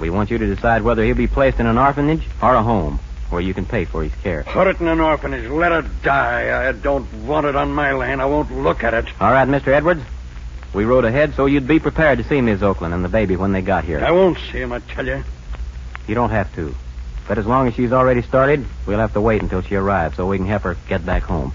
We 0.00 0.08
want 0.08 0.30
you 0.30 0.38
to 0.38 0.46
decide 0.46 0.80
whether 0.80 1.04
he'll 1.04 1.14
be 1.14 1.26
placed 1.26 1.60
in 1.60 1.66
an 1.66 1.76
orphanage 1.76 2.26
or 2.40 2.54
a 2.54 2.62
home 2.62 3.00
where 3.28 3.42
you 3.42 3.52
can 3.52 3.66
pay 3.66 3.84
for 3.84 4.02
his 4.02 4.14
care. 4.22 4.44
Put 4.44 4.66
it 4.66 4.80
in 4.80 4.88
an 4.88 5.00
orphanage. 5.00 5.50
Let 5.50 5.72
it 5.72 6.02
die. 6.02 6.68
I 6.68 6.72
don't 6.72 7.12
want 7.26 7.44
it 7.44 7.54
on 7.54 7.70
my 7.70 7.92
land. 7.92 8.22
I 8.22 8.24
won't 8.24 8.50
look 8.50 8.82
at 8.82 8.94
it. 8.94 9.04
All 9.20 9.30
right, 9.30 9.46
Mr. 9.46 9.68
Edwards. 9.68 10.00
We 10.76 10.84
rode 10.84 11.06
ahead 11.06 11.34
so 11.36 11.46
you'd 11.46 11.66
be 11.66 11.78
prepared 11.78 12.18
to 12.18 12.24
see 12.24 12.38
Miss 12.42 12.60
Oakland 12.60 12.92
and 12.92 13.02
the 13.02 13.08
baby 13.08 13.34
when 13.34 13.50
they 13.52 13.62
got 13.62 13.84
here. 13.84 14.04
I 14.04 14.10
won't 14.10 14.36
see 14.52 14.58
him, 14.58 14.72
I 14.74 14.80
tell 14.80 15.06
you. 15.06 15.24
You 16.06 16.14
don't 16.14 16.28
have 16.28 16.54
to. 16.56 16.74
But 17.26 17.38
as 17.38 17.46
long 17.46 17.66
as 17.66 17.74
she's 17.74 17.94
already 17.94 18.20
started, 18.20 18.66
we'll 18.84 18.98
have 18.98 19.14
to 19.14 19.22
wait 19.22 19.40
until 19.40 19.62
she 19.62 19.74
arrives 19.74 20.16
so 20.16 20.26
we 20.26 20.36
can 20.36 20.46
have 20.48 20.64
her 20.64 20.76
get 20.86 21.06
back 21.06 21.22
home. 21.22 21.54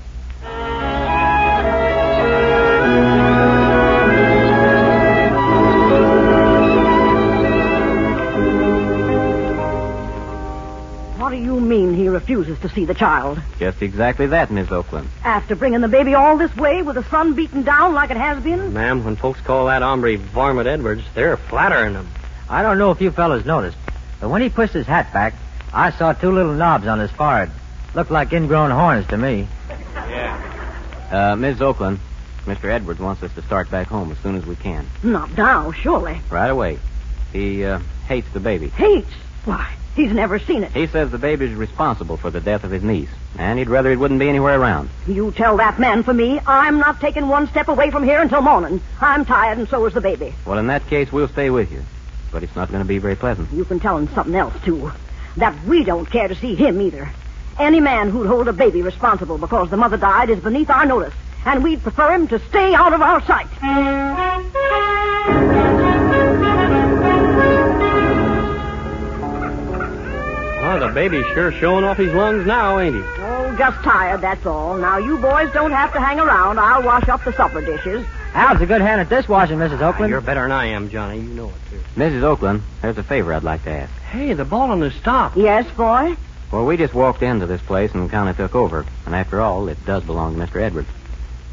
Refuses 12.21 12.59
to 12.59 12.69
see 12.69 12.85
the 12.85 12.93
child? 12.93 13.41
Just 13.57 13.81
exactly 13.81 14.27
that, 14.27 14.51
Miss 14.51 14.71
Oakland. 14.71 15.09
After 15.23 15.55
bringing 15.55 15.81
the 15.81 15.87
baby 15.87 16.13
all 16.13 16.37
this 16.37 16.55
way 16.55 16.83
with 16.83 16.95
the 16.95 17.03
sun 17.09 17.33
beaten 17.33 17.63
down 17.63 17.93
like 17.93 18.11
it 18.11 18.17
has 18.17 18.41
been? 18.43 18.73
Ma'am, 18.73 19.03
when 19.03 19.15
folks 19.15 19.41
call 19.41 19.65
that 19.65 19.81
hombre 19.81 20.17
Varmint 20.17 20.67
Edwards, 20.67 21.03
they're 21.15 21.37
flattering 21.37 21.95
him. 21.95 22.07
I 22.47 22.61
don't 22.61 22.77
know 22.77 22.91
if 22.91 23.01
you 23.01 23.11
fellas 23.11 23.43
noticed, 23.45 23.77
but 24.19 24.29
when 24.29 24.41
he 24.41 24.49
pushed 24.49 24.73
his 24.73 24.85
hat 24.85 25.11
back, 25.11 25.33
I 25.73 25.91
saw 25.91 26.13
two 26.13 26.31
little 26.31 26.53
knobs 26.53 26.85
on 26.85 26.99
his 26.99 27.11
forehead. 27.11 27.49
Looked 27.95 28.11
like 28.11 28.31
ingrown 28.33 28.71
horns 28.71 29.07
to 29.07 29.17
me. 29.17 29.47
Yeah. 29.95 31.07
Uh, 31.11 31.35
Miss 31.35 31.59
Oakland, 31.59 31.99
Mr. 32.45 32.65
Edwards 32.65 32.99
wants 32.99 33.23
us 33.23 33.33
to 33.33 33.41
start 33.41 33.71
back 33.71 33.87
home 33.87 34.11
as 34.11 34.17
soon 34.19 34.35
as 34.35 34.45
we 34.45 34.55
can. 34.55 34.85
Not 35.01 35.35
now, 35.35 35.71
surely. 35.71 36.21
Right 36.29 36.49
away. 36.49 36.79
He, 37.33 37.65
uh, 37.65 37.79
hates 38.07 38.27
the 38.33 38.39
baby. 38.39 38.67
Hates? 38.69 39.09
Why, 39.45 39.73
he's 39.95 40.11
never 40.11 40.39
seen 40.39 40.63
it. 40.63 40.71
He 40.71 40.87
says 40.87 41.11
the 41.11 41.17
baby's 41.17 41.53
responsible 41.53 42.17
for 42.17 42.29
the 42.29 42.41
death 42.41 42.63
of 42.63 42.71
his 42.71 42.83
niece, 42.83 43.09
and 43.37 43.59
he'd 43.59 43.69
rather 43.69 43.91
it 43.91 43.99
wouldn't 43.99 44.19
be 44.19 44.29
anywhere 44.29 44.59
around. 44.59 44.89
You 45.07 45.31
tell 45.31 45.57
that 45.57 45.79
man 45.79 46.03
for 46.03 46.13
me, 46.13 46.39
I'm 46.45 46.77
not 46.77 46.99
taking 46.99 47.27
one 47.27 47.47
step 47.47 47.67
away 47.67 47.91
from 47.91 48.03
here 48.03 48.21
until 48.21 48.41
morning. 48.41 48.81
I'm 48.99 49.25
tired, 49.25 49.57
and 49.57 49.67
so 49.67 49.85
is 49.85 49.93
the 49.93 50.01
baby. 50.01 50.33
Well, 50.45 50.59
in 50.59 50.67
that 50.67 50.87
case, 50.87 51.11
we'll 51.11 51.27
stay 51.27 51.49
with 51.49 51.71
you. 51.71 51.83
But 52.31 52.43
it's 52.43 52.55
not 52.55 52.69
going 52.69 52.81
to 52.81 52.87
be 52.87 52.97
very 52.97 53.15
pleasant. 53.15 53.51
You 53.51 53.65
can 53.65 53.79
tell 53.79 53.97
him 53.97 54.07
something 54.13 54.35
else, 54.35 54.53
too. 54.63 54.91
That 55.37 55.63
we 55.65 55.83
don't 55.83 56.09
care 56.09 56.27
to 56.27 56.35
see 56.35 56.55
him 56.55 56.81
either. 56.81 57.09
Any 57.59 57.79
man 57.79 58.09
who'd 58.09 58.27
hold 58.27 58.47
a 58.47 58.53
baby 58.53 58.81
responsible 58.81 59.37
because 59.37 59.69
the 59.69 59.77
mother 59.77 59.97
died 59.97 60.29
is 60.29 60.39
beneath 60.39 60.69
our 60.69 60.85
notice, 60.85 61.13
and 61.45 61.63
we'd 61.63 61.83
prefer 61.83 62.13
him 62.13 62.27
to 62.29 62.39
stay 62.49 62.73
out 62.73 62.93
of 62.93 63.01
our 63.01 63.21
sight. 63.25 63.47
Oh, 70.71 70.79
the 70.79 70.93
baby's 70.93 71.25
sure 71.33 71.51
showing 71.51 71.83
off 71.83 71.97
his 71.97 72.13
lungs 72.13 72.47
now, 72.47 72.79
ain't 72.79 72.95
he? 72.95 73.01
Oh, 73.01 73.53
just 73.57 73.83
tired, 73.83 74.21
that's 74.21 74.45
all. 74.45 74.77
Now, 74.77 74.99
you 74.99 75.17
boys 75.17 75.51
don't 75.51 75.71
have 75.71 75.91
to 75.91 75.99
hang 75.99 76.17
around. 76.17 76.59
I'll 76.59 76.81
wash 76.81 77.09
up 77.09 77.25
the 77.25 77.33
supper 77.33 77.59
dishes. 77.59 78.05
Al's 78.33 78.61
a 78.61 78.65
good 78.65 78.79
hand 78.79 79.01
at 79.01 79.09
this 79.09 79.27
washing, 79.27 79.57
Mrs. 79.57 79.81
Ah, 79.81 79.89
Oakland. 79.89 80.11
You're 80.11 80.21
better 80.21 80.43
than 80.43 80.53
I 80.53 80.67
am, 80.67 80.89
Johnny. 80.89 81.17
You 81.17 81.23
know 81.23 81.49
it, 81.49 81.55
too. 81.69 81.81
Mrs. 81.97 82.23
Oakland, 82.23 82.63
there's 82.81 82.97
a 82.97 83.03
favor 83.03 83.33
I'd 83.33 83.43
like 83.43 83.65
to 83.65 83.69
ask. 83.69 83.91
Hey, 84.03 84.31
the 84.31 84.45
ball 84.45 84.71
on 84.71 84.79
the 84.79 84.91
stop. 84.91 85.35
Yes, 85.35 85.69
boy? 85.75 86.15
Well, 86.53 86.65
we 86.65 86.77
just 86.77 86.93
walked 86.93 87.21
into 87.21 87.47
this 87.47 87.61
place 87.61 87.93
and 87.93 88.09
kind 88.09 88.29
of 88.29 88.37
took 88.37 88.55
over. 88.55 88.85
And 89.05 89.13
after 89.13 89.41
all, 89.41 89.67
it 89.67 89.85
does 89.85 90.03
belong 90.03 90.37
to 90.37 90.45
Mr. 90.45 90.61
Edwards. 90.61 90.87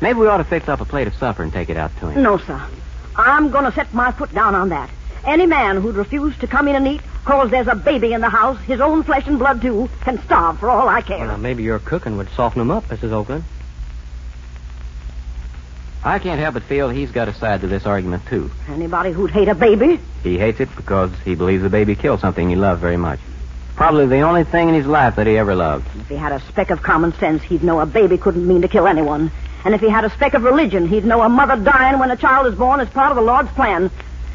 Maybe 0.01 0.21
we 0.21 0.29
ought 0.29 0.37
to 0.37 0.45
fix 0.45 0.69
up 0.69 0.81
a 0.81 0.85
plate 0.85 1.09
of 1.09 1.15
supper 1.17 1.43
and 1.43 1.53
take 1.53 1.71
it 1.71 1.77
out 1.77 1.91
to 1.99 2.11
him. 2.11 2.23
No, 2.23 2.39
sir. 2.39 2.63
I'm 3.17 3.51
going 3.51 3.65
to 3.65 3.73
set 3.73 3.93
my 3.93 4.13
foot 4.13 4.33
down 4.33 4.55
on 4.55 4.69
that. 4.69 4.91
Any 5.25 5.47
man 5.47 5.81
who'd 5.83 5.97
refuse 5.97 6.39
to 6.39 6.47
come 6.47 6.69
in 6.69 6.77
and 6.77 6.87
eat 6.87 7.01
cause 7.29 7.51
there's 7.51 7.69
a 7.69 7.75
baby 7.75 8.15
in 8.15 8.23
the 8.23 8.31
house, 8.31 8.59
his 8.63 8.81
own 8.81 9.03
flesh 9.03 9.27
and 9.27 9.39
blood, 9.39 9.61
too, 9.61 9.91
can 10.01 10.19
starve 10.25 10.59
for 10.59 10.71
all 10.71 10.89
I 10.89 11.03
care. 11.03 11.19
Well, 11.19 11.29
now, 11.29 11.37
maybe 11.37 11.63
your 11.63 11.79
cooking 11.79 12.17
would 12.17 12.31
soften 12.31 12.63
him 12.63 12.71
up, 12.71 12.85
Mrs. 12.85 13.13
Oakland. 13.13 13.45
I 16.03 16.19
can't 16.21 16.41
help 16.41 16.55
but 16.55 16.63
feel 16.63 16.89
he's 16.89 17.11
got 17.11 17.29
a 17.29 17.35
side 17.35 17.61
to 17.61 17.67
this 17.67 17.85
argument, 17.85 18.25
too. 18.27 18.51
Anybody 18.71 19.13
who'd 19.13 19.31
hate 19.31 19.49
a 19.49 19.55
baby? 19.55 20.01
He 20.23 20.39
hates 20.39 20.59
it 20.59 20.75
because 20.75 21.11
he 21.23 21.35
believes 21.35 21.63
the 21.63 21.69
baby 21.69 21.95
killed 21.95 22.21
something 22.21 22.49
he 22.49 22.57
loved 22.57 22.81
very 22.81 22.97
much. 22.97 23.21
Probably 23.77 24.07
the 24.07 24.21
only 24.21 24.45
thing 24.45 24.71
in 24.71 24.75
his 24.75 24.87
life 24.87 25.17
that 25.17 25.27
he 25.27 25.37
ever 25.37 25.55
loved. 25.55 25.87
If 26.01 26.09
he 26.09 26.17
had 26.17 26.33
a 26.33 26.41
speck 26.41 26.71
of 26.71 26.83
common 26.83 27.13
sense, 27.19 27.43
he'd 27.43 27.63
know 27.63 27.79
a 27.81 27.87
baby 27.87 28.17
couldn't 28.17 28.47
mean 28.49 28.63
to 28.63 28.69
kill 28.69 28.87
anyone. 28.87 29.31
And 29.67 29.75
if 29.75 29.83
he 29.83 29.91
had 29.91 30.07
a 30.07 30.11
speck 30.11 30.33
of 30.33 30.45
religion, 30.45 30.89
he'd 30.89 31.05
know 31.05 31.21
a 31.21 31.29
mother 31.29 31.63
dying 31.63 31.99
when 31.99 32.11
a 32.11 32.17
child 32.17 32.47
is 32.47 32.55
born 32.55 32.81
is 32.81 32.89
part 32.89 33.11
of 33.11 33.17
the 33.17 33.23
Lord's 33.23 33.51
plan. 33.51 33.91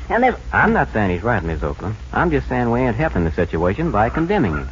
And 0.09 0.23
there's. 0.23 0.35
I'm 0.51 0.73
not 0.73 0.91
saying 0.91 1.11
he's 1.11 1.23
right, 1.23 1.43
Miss 1.43 1.63
Oakland. 1.63 1.95
I'm 2.11 2.31
just 2.31 2.47
saying 2.47 2.69
we 2.71 2.81
ain't 2.81 2.95
helping 2.95 3.23
the 3.23 3.31
situation 3.31 3.91
by 3.91 4.09
condemning 4.09 4.57
him. 4.57 4.69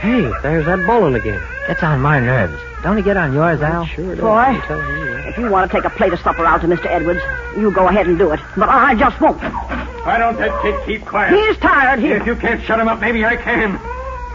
Hey, 0.00 0.32
there's 0.42 0.66
that 0.66 0.86
bowling 0.86 1.16
again. 1.16 1.42
It's 1.68 1.82
on 1.82 2.00
my 2.00 2.20
nerves. 2.20 2.56
Don't 2.82 2.96
he 2.96 3.02
get 3.02 3.16
on 3.16 3.32
yours, 3.32 3.60
Al? 3.60 3.84
Sure 3.86 4.14
does. 4.14 4.20
Boy. 4.20 4.28
I'm 4.30 4.62
telling 4.62 4.98
you. 4.98 5.14
If 5.28 5.36
you 5.36 5.50
want 5.50 5.70
to 5.70 5.76
take 5.76 5.84
a 5.84 5.90
plate 5.90 6.12
of 6.12 6.20
supper 6.20 6.44
out 6.44 6.60
to 6.60 6.68
Mr. 6.68 6.86
Edwards, 6.86 7.20
you 7.56 7.72
go 7.72 7.88
ahead 7.88 8.06
and 8.06 8.16
do 8.16 8.30
it. 8.30 8.40
But 8.56 8.68
I 8.68 8.94
just 8.94 9.20
won't. 9.20 9.42
Why 9.42 10.18
don't 10.18 10.38
that 10.38 10.62
kid 10.62 10.86
keep 10.86 11.04
quiet? 11.06 11.34
He's 11.34 11.58
tired. 11.58 11.98
He... 11.98 12.08
If 12.08 12.26
you 12.26 12.36
can't 12.36 12.62
shut 12.62 12.78
him 12.78 12.88
up, 12.88 13.00
maybe 13.00 13.24
I 13.24 13.36
can. 13.36 13.78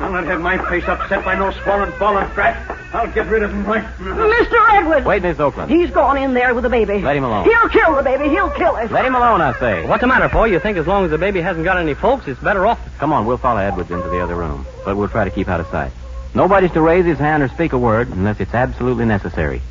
I'll 0.04 0.12
not 0.12 0.26
have 0.26 0.42
my 0.42 0.58
face 0.70 0.84
upset 0.86 1.24
by 1.24 1.36
no 1.36 1.52
swollen 1.52 1.90
ballin' 1.98 2.30
brat. 2.34 2.78
I'll 2.94 3.10
get 3.14 3.26
rid 3.28 3.42
of 3.42 3.52
him 3.52 3.66
right 3.66 3.84
now. 4.02 4.16
Mr. 4.16 4.78
Edwards! 4.78 5.06
Wait, 5.06 5.24
Miss 5.24 5.40
Oakland. 5.40 5.72
He's 5.72 5.90
gone 5.92 6.18
in 6.18 6.34
there 6.34 6.54
with 6.54 6.66
the 6.66 6.70
baby. 6.70 7.00
Let 7.00 7.16
him 7.16 7.24
alone. 7.24 7.46
He'll 7.46 7.70
kill 7.70 7.96
the 7.96 8.04
baby. 8.04 8.28
He'll 8.28 8.50
kill 8.50 8.76
it. 8.76 8.92
Let 8.92 9.06
him 9.06 9.16
alone, 9.16 9.40
I 9.40 9.58
say. 9.60 9.88
What's 9.88 10.02
the 10.02 10.08
matter, 10.08 10.28
boy? 10.28 10.48
You 10.48 10.60
think 10.60 10.78
as 10.78 10.88
long 10.88 11.06
as 11.06 11.12
the 11.12 11.18
baby 11.18 11.40
hasn't 11.40 11.64
got 11.64 11.78
any 11.78 11.94
folks, 11.94 12.28
it's 12.28 12.40
better 12.42 12.68
off? 12.68 12.80
Come 12.98 13.14
on, 13.14 13.26
we'll 13.26 13.38
follow 13.38 13.62
Edwards 13.62 13.92
into 13.92 14.10
the 14.10 14.22
other 14.22 14.36
room. 14.36 14.66
But 14.84 14.98
we'll 14.98 15.08
try 15.08 15.24
to 15.24 15.32
keep 15.32 15.48
out 15.48 15.62
of 15.62 15.68
sight. 15.68 15.94
Nobody's 16.36 16.72
to 16.72 16.82
raise 16.82 17.06
his 17.06 17.18
hand 17.18 17.42
or 17.42 17.48
speak 17.48 17.72
a 17.72 17.78
word 17.78 18.10
unless 18.10 18.42
it's 18.42 18.54
absolutely 18.54 19.06
necessary. 19.06 19.62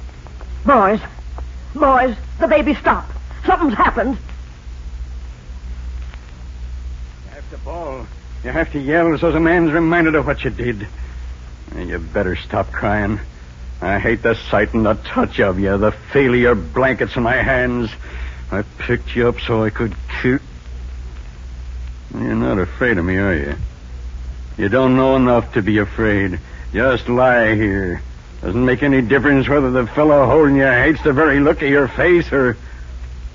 Boys, 0.64 1.00
boys, 1.74 2.16
the 2.40 2.48
baby 2.48 2.72
stopped. 2.72 3.12
Something's 3.44 3.74
happened. 3.74 4.16
You 7.26 7.34
have 7.34 7.50
to 7.50 7.58
bawl. 7.58 8.06
You 8.44 8.50
have 8.50 8.72
to 8.72 8.80
yell 8.80 9.16
so 9.18 9.30
the 9.30 9.40
man's 9.40 9.72
reminded 9.72 10.14
of 10.16 10.26
what 10.26 10.42
you 10.42 10.50
did. 10.50 10.86
You 11.76 11.98
better 11.98 12.36
stop 12.36 12.72
crying. 12.72 13.20
I 13.80 13.98
hate 13.98 14.22
the 14.22 14.34
sight 14.34 14.74
and 14.74 14.84
the 14.84 14.94
touch 14.94 15.40
of 15.40 15.58
you, 15.58 15.76
the 15.78 15.92
feel 15.92 16.34
of 16.34 16.40
your 16.40 16.54
blankets 16.54 17.16
in 17.16 17.22
my 17.22 17.36
hands. 17.36 17.90
I 18.50 18.62
picked 18.78 19.14
you 19.14 19.28
up 19.28 19.40
so 19.40 19.64
I 19.64 19.70
could 19.70 19.94
kill. 20.20 20.38
You're 22.14 22.34
not 22.34 22.58
afraid 22.58 22.98
of 22.98 23.04
me, 23.04 23.16
are 23.16 23.34
you? 23.34 23.54
You 24.58 24.68
don't 24.68 24.96
know 24.96 25.16
enough 25.16 25.54
to 25.54 25.62
be 25.62 25.78
afraid. 25.78 26.38
Just 26.72 27.08
lie 27.08 27.54
here. 27.54 28.02
Doesn't 28.42 28.64
make 28.64 28.82
any 28.82 29.02
difference 29.02 29.48
whether 29.48 29.70
the 29.70 29.86
fellow 29.86 30.26
holding 30.26 30.56
you 30.56 30.66
hates 30.66 31.02
the 31.02 31.12
very 31.12 31.40
look 31.40 31.62
of 31.62 31.68
your 31.68 31.88
face 31.88 32.32
or 32.32 32.56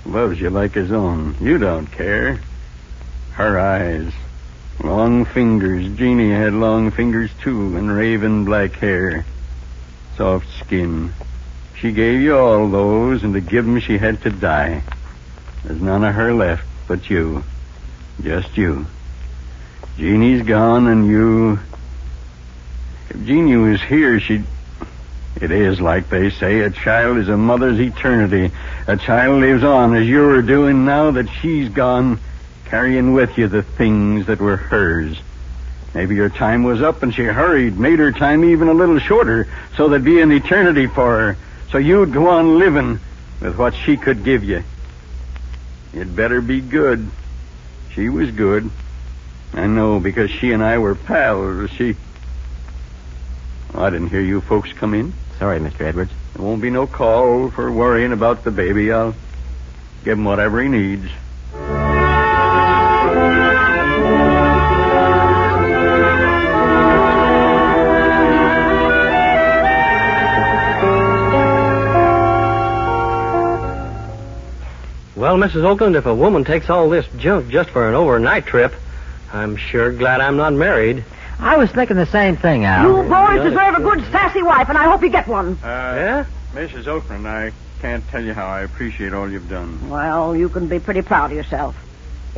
loves 0.04 0.40
you 0.40 0.50
like 0.50 0.74
his 0.74 0.92
own. 0.92 1.34
You 1.40 1.58
don't 1.58 1.86
care. 1.86 2.40
Her 3.32 3.58
eyes. 3.58 4.12
Long 4.82 5.24
fingers. 5.24 5.88
Jeannie 5.96 6.30
had 6.30 6.54
long 6.54 6.90
fingers, 6.90 7.30
too, 7.42 7.76
and 7.76 7.90
raven 7.90 8.44
black 8.44 8.74
hair. 8.74 9.24
Soft 10.16 10.46
skin. 10.60 11.12
She 11.74 11.92
gave 11.92 12.20
you 12.20 12.36
all 12.36 12.68
those, 12.68 13.24
and 13.24 13.34
to 13.34 13.40
give 13.40 13.66
'em 13.66 13.80
she 13.80 13.98
had 13.98 14.22
to 14.22 14.30
die. 14.30 14.82
There's 15.64 15.80
none 15.80 16.04
of 16.04 16.14
her 16.14 16.32
left 16.32 16.64
but 16.86 17.10
you. 17.10 17.42
Just 18.22 18.56
you. 18.56 18.86
Jeannie's 19.96 20.42
gone, 20.42 20.86
and 20.86 21.06
you. 21.06 21.58
If 23.10 23.26
Jeannie 23.26 23.56
was 23.56 23.82
here, 23.82 24.20
she'd. 24.20 24.44
It 25.40 25.50
is 25.50 25.80
like 25.80 26.08
they 26.08 26.30
say 26.30 26.60
a 26.60 26.70
child 26.70 27.18
is 27.18 27.28
a 27.28 27.36
mother's 27.36 27.80
eternity. 27.80 28.50
A 28.88 28.96
child 28.96 29.40
lives 29.40 29.62
on 29.62 29.94
as 29.94 30.08
you're 30.08 30.42
doing 30.42 30.84
now 30.84 31.12
that 31.12 31.28
she's 31.40 31.68
gone, 31.68 32.18
carrying 32.68 33.12
with 33.12 33.38
you 33.38 33.48
the 33.48 33.62
things 33.62 34.26
that 34.26 34.40
were 34.40 34.56
hers. 34.56 35.18
Maybe 35.94 36.14
your 36.14 36.28
time 36.28 36.64
was 36.64 36.82
up 36.82 37.02
and 37.02 37.14
she 37.14 37.24
hurried, 37.24 37.78
made 37.78 37.98
her 37.98 38.12
time 38.12 38.44
even 38.44 38.68
a 38.68 38.74
little 38.74 38.98
shorter, 38.98 39.48
so 39.76 39.88
there'd 39.88 40.04
be 40.04 40.20
an 40.20 40.30
eternity 40.30 40.86
for 40.86 41.18
her, 41.18 41.36
so 41.70 41.78
you'd 41.78 42.12
go 42.12 42.28
on 42.28 42.58
living 42.58 43.00
with 43.40 43.56
what 43.56 43.74
she 43.74 43.96
could 43.96 44.24
give 44.24 44.44
you. 44.44 44.62
You'd 45.94 46.14
better 46.14 46.40
be 46.40 46.60
good. 46.60 47.08
She 47.94 48.08
was 48.08 48.30
good. 48.30 48.70
I 49.54 49.66
know 49.66 49.98
because 49.98 50.30
she 50.30 50.52
and 50.52 50.62
I 50.62 50.78
were 50.78 50.94
pals. 50.94 51.70
She. 51.70 51.96
Oh, 53.74 53.82
I 53.82 53.90
didn't 53.90 54.10
hear 54.10 54.20
you 54.20 54.40
folks 54.42 54.72
come 54.72 54.92
in. 54.92 55.14
Sorry, 55.38 55.58
Mr. 55.58 55.80
Edwards. 55.80 56.12
There 56.34 56.44
won't 56.44 56.60
be 56.60 56.70
no 56.70 56.86
call 56.86 57.50
for 57.50 57.72
worrying 57.72 58.12
about 58.12 58.44
the 58.44 58.50
baby. 58.50 58.92
I'll 58.92 59.14
give 60.04 60.18
him 60.18 60.24
whatever 60.24 60.62
he 60.62 60.68
needs. 60.68 61.10
Well, 75.18 75.36
Mrs. 75.36 75.64
Oakland, 75.64 75.96
if 75.96 76.06
a 76.06 76.14
woman 76.14 76.44
takes 76.44 76.70
all 76.70 76.88
this 76.88 77.04
junk 77.18 77.48
just 77.48 77.70
for 77.70 77.88
an 77.88 77.96
overnight 77.96 78.46
trip, 78.46 78.72
I'm 79.32 79.56
sure 79.56 79.90
glad 79.90 80.20
I'm 80.20 80.36
not 80.36 80.52
married. 80.52 81.04
I 81.40 81.56
was 81.56 81.72
thinking 81.72 81.96
the 81.96 82.06
same 82.06 82.36
thing, 82.36 82.64
Al. 82.64 82.84
You 82.86 83.08
boys 83.08 83.42
deserve 83.42 83.74
a 83.74 83.82
good 83.82 84.00
sassy 84.12 84.44
wife, 84.44 84.68
and 84.68 84.78
I 84.78 84.84
hope 84.84 85.02
you 85.02 85.08
get 85.10 85.26
one. 85.26 85.58
Uh, 85.60 85.66
Yeah? 85.66 86.24
Mrs. 86.54 86.86
Oakland, 86.86 87.26
I 87.26 87.50
can't 87.80 88.06
tell 88.10 88.22
you 88.22 88.32
how 88.32 88.46
I 88.46 88.60
appreciate 88.60 89.12
all 89.12 89.28
you've 89.28 89.48
done. 89.48 89.90
Well, 89.90 90.36
you 90.36 90.48
can 90.48 90.68
be 90.68 90.78
pretty 90.78 91.02
proud 91.02 91.32
of 91.32 91.36
yourself. 91.36 91.74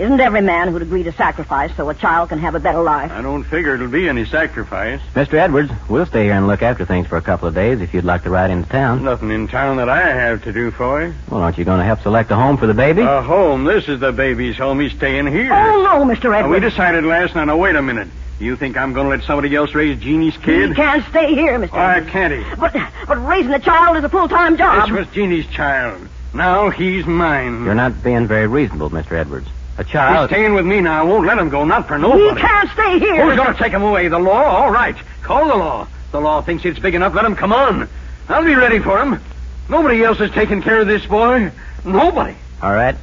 Isn't 0.00 0.18
every 0.18 0.40
man 0.40 0.68
who'd 0.68 0.80
agree 0.80 1.02
to 1.02 1.12
sacrifice 1.12 1.76
so 1.76 1.90
a 1.90 1.94
child 1.94 2.30
can 2.30 2.38
have 2.38 2.54
a 2.54 2.58
better 2.58 2.80
life? 2.80 3.12
I 3.12 3.20
don't 3.20 3.44
figure 3.44 3.74
it'll 3.74 3.88
be 3.88 4.08
any 4.08 4.24
sacrifice. 4.24 4.98
Mr. 5.14 5.34
Edwards, 5.34 5.70
we'll 5.90 6.06
stay 6.06 6.24
here 6.24 6.32
and 6.32 6.46
look 6.46 6.62
after 6.62 6.86
things 6.86 7.06
for 7.06 7.18
a 7.18 7.20
couple 7.20 7.46
of 7.48 7.54
days 7.54 7.82
if 7.82 7.92
you'd 7.92 8.06
like 8.06 8.22
to 8.22 8.30
ride 8.30 8.50
into 8.50 8.66
town. 8.70 9.04
Nothing 9.04 9.30
in 9.30 9.46
town 9.46 9.76
that 9.76 9.90
I 9.90 10.00
have 10.00 10.44
to 10.44 10.54
do 10.54 10.70
for 10.70 11.02
you. 11.04 11.12
Well, 11.30 11.42
aren't 11.42 11.58
you 11.58 11.66
going 11.66 11.80
to 11.80 11.84
help 11.84 12.00
select 12.00 12.30
a 12.30 12.34
home 12.34 12.56
for 12.56 12.66
the 12.66 12.72
baby? 12.72 13.02
A 13.02 13.20
home. 13.20 13.64
This 13.64 13.90
is 13.90 14.00
the 14.00 14.10
baby's 14.10 14.56
home. 14.56 14.80
He's 14.80 14.92
staying 14.92 15.26
here. 15.26 15.52
Oh, 15.52 15.82
no, 15.82 16.10
Mr. 16.14 16.30
Now, 16.30 16.48
we 16.48 16.60
decided 16.60 17.04
last 17.04 17.34
night. 17.34 17.44
Now, 17.44 17.58
wait 17.58 17.76
a 17.76 17.82
minute. 17.82 18.08
You 18.38 18.56
think 18.56 18.78
I'm 18.78 18.94
going 18.94 19.04
to 19.04 19.10
let 19.10 19.24
somebody 19.26 19.54
else 19.54 19.74
raise 19.74 20.00
Jeannie's 20.00 20.38
kid? 20.38 20.70
He 20.70 20.74
can't 20.76 21.04
stay 21.10 21.34
here, 21.34 21.58
Mr. 21.58 21.72
Why 21.72 21.96
Edwards. 21.96 22.10
can't 22.10 22.32
he? 22.32 22.54
But, 22.58 22.74
but 23.06 23.18
raising 23.26 23.52
a 23.52 23.60
child 23.60 23.98
is 23.98 24.04
a 24.04 24.08
full-time 24.08 24.56
job. 24.56 24.88
This 24.88 24.96
was 24.98 25.08
Jeannie's 25.08 25.46
child. 25.48 26.08
Now 26.32 26.70
he's 26.70 27.04
mine. 27.04 27.64
You're 27.64 27.74
not 27.74 28.02
being 28.02 28.26
very 28.26 28.46
reasonable, 28.46 28.88
Mr. 28.88 29.12
Edwards. 29.12 29.48
A 29.78 29.85
child. 29.85 30.28
He's 30.28 30.37
staying 30.37 30.54
with 30.54 30.66
me 30.66 30.80
now. 30.80 31.00
I 31.00 31.02
won't 31.04 31.26
let 31.26 31.38
him 31.38 31.48
go. 31.48 31.64
Not 31.64 31.88
for 31.88 31.98
nobody. 31.98 32.28
He 32.28 32.46
can't 32.46 32.70
stay 32.70 32.98
here. 32.98 33.24
Who's 33.24 33.37
going 33.37 33.52
to 33.52 33.59
take 33.59 33.72
him 33.72 33.83
away? 33.83 34.09
The 34.09 34.18
law? 34.18 34.42
All 34.42 34.70
right. 34.70 34.96
Call 35.22 35.48
the 35.48 35.56
law. 35.56 35.88
The 36.12 36.20
law 36.20 36.42
thinks 36.42 36.64
it's 36.64 36.78
big 36.78 36.94
enough. 36.94 37.14
Let 37.14 37.24
him 37.24 37.37
come 37.37 37.52
on. 37.52 37.88
I'll 38.28 38.44
be 38.44 38.54
ready 38.54 38.78
for 38.78 39.00
him. 39.00 39.20
Nobody 39.68 40.02
else 40.02 40.20
is 40.20 40.30
taking 40.33 40.62
care 40.62 40.80
of 40.80 40.87
this 40.87 41.06
boy. 41.06 41.52
Nobody. 41.85 42.37
All 42.62 42.72
right. 42.74 42.96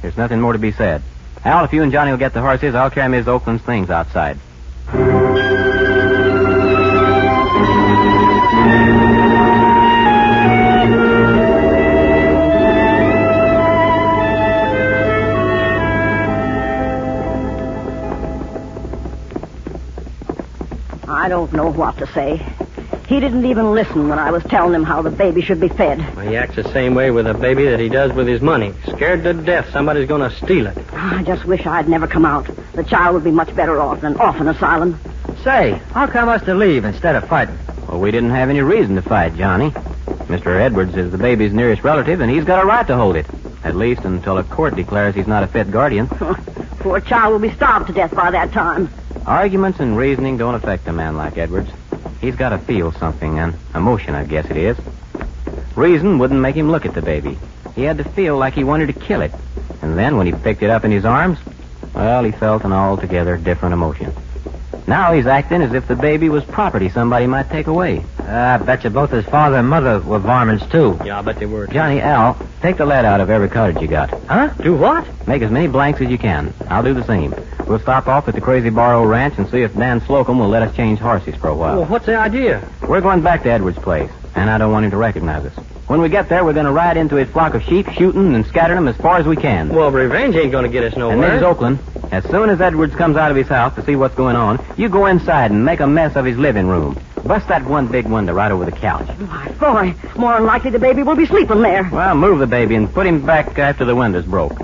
There's 0.00 0.16
nothing 0.16 0.40
more 0.40 0.52
to 0.52 0.58
be 0.58 0.72
said. 0.72 1.02
Al, 1.44 1.64
if 1.64 1.72
you 1.72 1.82
and 1.82 1.92
Johnny 1.92 2.10
will 2.10 2.18
get 2.18 2.32
the 2.32 2.40
horses, 2.40 2.74
I'll 2.74 2.90
carry 2.90 3.08
Miss 3.08 3.26
Oakland's 3.26 3.62
things 3.62 3.90
outside. 3.90 4.38
I 21.26 21.28
don't 21.28 21.52
know 21.52 21.72
what 21.72 21.98
to 21.98 22.06
say. 22.12 22.36
He 23.08 23.18
didn't 23.18 23.46
even 23.46 23.74
listen 23.74 24.08
when 24.08 24.16
I 24.16 24.30
was 24.30 24.44
telling 24.44 24.72
him 24.72 24.84
how 24.84 25.02
the 25.02 25.10
baby 25.10 25.42
should 25.42 25.58
be 25.58 25.66
fed. 25.66 25.98
Well, 26.14 26.24
he 26.24 26.36
acts 26.36 26.54
the 26.54 26.72
same 26.72 26.94
way 26.94 27.10
with 27.10 27.26
a 27.26 27.34
baby 27.34 27.64
that 27.64 27.80
he 27.80 27.88
does 27.88 28.12
with 28.12 28.28
his 28.28 28.40
money. 28.40 28.72
Scared 28.94 29.24
to 29.24 29.34
death 29.34 29.68
somebody's 29.72 30.06
going 30.06 30.20
to 30.20 30.36
steal 30.36 30.68
it. 30.68 30.78
Ah, 30.92 31.18
I 31.18 31.24
just 31.24 31.44
wish 31.44 31.66
I'd 31.66 31.88
never 31.88 32.06
come 32.06 32.24
out. 32.24 32.46
The 32.74 32.84
child 32.84 33.14
would 33.14 33.24
be 33.24 33.32
much 33.32 33.52
better 33.56 33.80
off 33.80 34.02
than 34.02 34.16
off 34.18 34.36
an 34.36 34.46
asylum. 34.46 35.00
Say, 35.42 35.72
how 35.90 36.06
come 36.06 36.28
us 36.28 36.44
to 36.44 36.54
leave 36.54 36.84
instead 36.84 37.16
of 37.16 37.28
fighting? 37.28 37.58
Well, 37.88 37.98
we 37.98 38.12
didn't 38.12 38.30
have 38.30 38.48
any 38.48 38.60
reason 38.60 38.94
to 38.94 39.02
fight, 39.02 39.34
Johnny. 39.34 39.70
Mr. 40.30 40.60
Edwards 40.60 40.94
is 40.94 41.10
the 41.10 41.18
baby's 41.18 41.52
nearest 41.52 41.82
relative, 41.82 42.20
and 42.20 42.30
he's 42.30 42.44
got 42.44 42.62
a 42.62 42.66
right 42.66 42.86
to 42.86 42.94
hold 42.94 43.16
it. 43.16 43.26
At 43.64 43.74
least 43.74 44.02
until 44.04 44.38
a 44.38 44.44
court 44.44 44.76
declares 44.76 45.16
he's 45.16 45.26
not 45.26 45.42
a 45.42 45.48
fit 45.48 45.72
guardian. 45.72 46.06
Poor 46.78 47.00
child 47.00 47.32
will 47.32 47.40
be 47.40 47.52
starved 47.56 47.88
to 47.88 47.92
death 47.92 48.14
by 48.14 48.30
that 48.30 48.52
time. 48.52 48.88
Arguments 49.26 49.80
and 49.80 49.96
reasoning 49.96 50.36
don't 50.36 50.54
affect 50.54 50.86
a 50.86 50.92
man 50.92 51.16
like 51.16 51.36
Edwards. 51.36 51.68
He's 52.20 52.36
got 52.36 52.50
to 52.50 52.58
feel 52.58 52.92
something, 52.92 53.40
an 53.40 53.54
emotion, 53.74 54.14
I 54.14 54.24
guess 54.24 54.48
it 54.48 54.56
is. 54.56 54.78
Reason 55.74 56.18
wouldn't 56.18 56.40
make 56.40 56.54
him 56.54 56.70
look 56.70 56.86
at 56.86 56.94
the 56.94 57.02
baby. 57.02 57.36
He 57.74 57.82
had 57.82 57.98
to 57.98 58.04
feel 58.04 58.38
like 58.38 58.54
he 58.54 58.62
wanted 58.62 58.86
to 58.86 58.92
kill 58.92 59.22
it. 59.22 59.32
And 59.82 59.98
then 59.98 60.16
when 60.16 60.28
he 60.28 60.32
picked 60.32 60.62
it 60.62 60.70
up 60.70 60.84
in 60.84 60.92
his 60.92 61.04
arms, 61.04 61.38
well, 61.92 62.22
he 62.22 62.30
felt 62.30 62.62
an 62.64 62.72
altogether 62.72 63.36
different 63.36 63.72
emotion. 63.72 64.14
Now 64.86 65.12
he's 65.12 65.26
acting 65.26 65.60
as 65.60 65.74
if 65.74 65.88
the 65.88 65.96
baby 65.96 66.28
was 66.28 66.44
property 66.44 66.88
somebody 66.88 67.26
might 67.26 67.50
take 67.50 67.66
away. 67.66 68.04
Uh, 68.26 68.58
I 68.60 68.64
bet 68.64 68.82
you 68.82 68.90
both 68.90 69.10
his 69.10 69.24
father 69.24 69.58
and 69.58 69.68
mother 69.68 70.00
were 70.00 70.18
varmints, 70.18 70.66
too. 70.66 70.98
Yeah, 71.04 71.20
I 71.20 71.22
bet 71.22 71.38
they 71.38 71.46
were. 71.46 71.68
Johnny, 71.68 72.00
Al, 72.00 72.36
take 72.60 72.76
the 72.76 72.84
lead 72.84 73.04
out 73.04 73.20
of 73.20 73.30
every 73.30 73.48
cottage 73.48 73.80
you 73.80 73.86
got. 73.86 74.10
Huh? 74.24 74.48
Do 74.60 74.74
what? 74.74 75.06
Make 75.28 75.42
as 75.42 75.50
many 75.50 75.68
blanks 75.68 76.00
as 76.00 76.10
you 76.10 76.18
can. 76.18 76.52
I'll 76.68 76.82
do 76.82 76.92
the 76.92 77.04
same. 77.04 77.32
We'll 77.66 77.78
stop 77.78 78.08
off 78.08 78.26
at 78.26 78.34
the 78.34 78.40
Crazy 78.40 78.70
Barrow 78.70 79.04
Ranch 79.04 79.38
and 79.38 79.48
see 79.48 79.62
if 79.62 79.74
Dan 79.74 80.00
Slocum 80.00 80.38
will 80.40 80.48
let 80.48 80.62
us 80.62 80.74
change 80.74 80.98
horses 80.98 81.36
for 81.36 81.48
a 81.48 81.54
while. 81.54 81.76
Well, 81.76 81.86
what's 81.86 82.06
the 82.06 82.16
idea? 82.16 82.68
We're 82.88 83.00
going 83.00 83.22
back 83.22 83.44
to 83.44 83.50
Edwards' 83.50 83.78
place, 83.78 84.10
and 84.34 84.50
I 84.50 84.58
don't 84.58 84.72
want 84.72 84.84
him 84.86 84.90
to 84.90 84.96
recognize 84.96 85.44
us. 85.44 85.54
When 85.86 86.00
we 86.00 86.08
get 86.08 86.28
there, 86.28 86.44
we're 86.44 86.52
going 86.52 86.66
to 86.66 86.72
ride 86.72 86.96
into 86.96 87.14
his 87.14 87.28
flock 87.28 87.54
of 87.54 87.62
sheep, 87.62 87.88
shooting 87.90 88.34
and 88.34 88.44
scattering 88.46 88.76
them 88.76 88.88
as 88.88 88.96
far 88.96 89.18
as 89.18 89.26
we 89.26 89.36
can. 89.36 89.68
Well, 89.68 89.92
revenge 89.92 90.34
ain't 90.34 90.50
going 90.50 90.64
to 90.64 90.68
get 90.70 90.82
us 90.82 90.96
nowhere. 90.96 91.12
and 91.12 91.20
nowhere. 91.20 91.38
Mrs. 91.38 91.42
Oakland, 91.42 91.78
as 92.12 92.24
soon 92.28 92.50
as 92.50 92.60
Edwards 92.60 92.94
comes 92.96 93.16
out 93.16 93.30
of 93.30 93.36
his 93.36 93.46
house 93.46 93.72
to 93.76 93.84
see 93.84 93.94
what's 93.94 94.16
going 94.16 94.34
on, 94.34 94.64
you 94.76 94.88
go 94.88 95.06
inside 95.06 95.52
and 95.52 95.64
make 95.64 95.78
a 95.78 95.86
mess 95.86 96.16
of 96.16 96.24
his 96.24 96.36
living 96.38 96.66
room. 96.66 96.98
Bust 97.24 97.46
that 97.48 97.64
one 97.64 97.86
big 97.86 98.06
window 98.06 98.32
right 98.32 98.50
over 98.50 98.64
the 98.64 98.72
couch. 98.72 99.06
Why, 99.08 99.48
boy, 99.60 99.94
more 100.18 100.34
than 100.34 100.44
likely 100.44 100.70
the 100.70 100.78
baby 100.80 101.04
will 101.04 101.16
be 101.16 101.26
sleeping 101.26 101.62
there. 101.62 101.88
Well, 101.92 102.16
move 102.16 102.40
the 102.40 102.46
baby 102.48 102.74
and 102.74 102.92
put 102.92 103.06
him 103.06 103.24
back 103.24 103.56
after 103.58 103.84
the 103.84 103.94
window's 103.94 104.26
broke. 104.26 104.58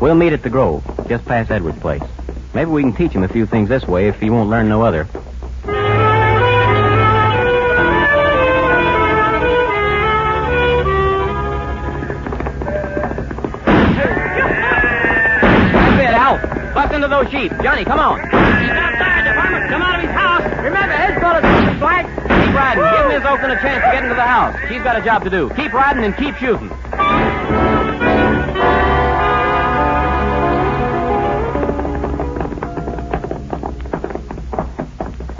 We'll 0.00 0.14
meet 0.16 0.32
at 0.32 0.42
the 0.42 0.50
Grove, 0.50 0.84
just 1.08 1.24
past 1.26 1.50
Edwards' 1.52 1.78
place. 1.78 2.02
Maybe 2.54 2.70
we 2.70 2.82
can 2.82 2.92
teach 2.92 3.12
him 3.12 3.22
a 3.22 3.28
few 3.28 3.46
things 3.46 3.68
this 3.68 3.86
way 3.86 4.08
if 4.08 4.18
he 4.20 4.30
won't 4.30 4.50
learn 4.50 4.68
no 4.68 4.82
other. 4.82 5.06
Bust 17.16 17.32
into 17.32 17.38
those 17.38 17.50
sheep. 17.50 17.62
Johnny, 17.62 17.84
come 17.84 17.98
on. 17.98 18.20
He's 18.20 18.30
outside. 18.32 19.26
The 19.26 19.34
farmer's 19.34 19.70
come 19.70 19.82
out 19.82 19.94
of 19.96 20.02
his 20.02 20.10
house. 20.10 20.42
Remember, 20.62 20.96
his 20.96 21.20
fellas 21.20 21.44
Mr. 21.44 21.78
Flag. 21.78 22.06
Keep 22.06 22.54
riding. 22.54 22.84
Give 22.84 23.08
Miss 23.08 23.26
Oakland 23.26 23.52
a 23.52 23.60
chance 23.62 23.84
to 23.84 23.90
get 23.92 24.02
into 24.04 24.14
the 24.14 24.22
house. 24.22 24.56
She's 24.68 24.82
got 24.82 24.98
a 24.98 25.02
job 25.04 25.24
to 25.24 25.30
do. 25.30 25.48
Keep 25.56 25.72
riding 25.72 26.04
and 26.04 26.16
keep 26.16 26.34
shooting. 26.36 26.70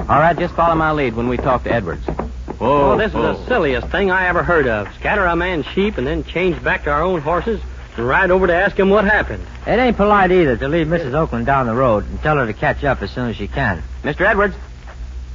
All 0.08 0.20
right, 0.20 0.38
just 0.38 0.54
follow 0.54 0.76
my 0.76 0.92
lead 0.92 1.16
when 1.16 1.28
we 1.28 1.36
talk 1.36 1.64
to 1.64 1.72
Edwards. 1.72 2.06
Whoa, 2.06 2.92
Oh, 2.92 2.96
this 2.96 3.08
is 3.08 3.12
the 3.14 3.44
silliest 3.46 3.88
thing 3.88 4.10
I 4.12 4.28
ever 4.28 4.42
heard 4.44 4.68
of. 4.68 4.92
Scatter 4.94 5.24
a 5.24 5.34
man's 5.34 5.66
sheep 5.66 5.98
and 5.98 6.06
then 6.06 6.22
change 6.24 6.62
back 6.62 6.84
to 6.84 6.90
our 6.90 7.02
own 7.02 7.20
horses 7.20 7.60
and 7.96 8.06
ride 8.06 8.30
over 8.30 8.46
to 8.46 8.54
ask 8.54 8.78
him 8.78 8.88
what 8.88 9.04
happened. 9.04 9.44
It 9.66 9.80
ain't 9.80 9.96
polite 9.96 10.30
either 10.30 10.56
to 10.56 10.68
leave 10.68 10.86
Mrs. 10.86 11.12
Oakland 11.14 11.44
down 11.44 11.66
the 11.66 11.74
road 11.74 12.08
and 12.08 12.22
tell 12.22 12.36
her 12.36 12.46
to 12.46 12.52
catch 12.52 12.84
up 12.84 13.02
as 13.02 13.10
soon 13.10 13.30
as 13.30 13.36
she 13.36 13.48
can. 13.48 13.82
Mr. 14.04 14.20
Edwards. 14.20 14.54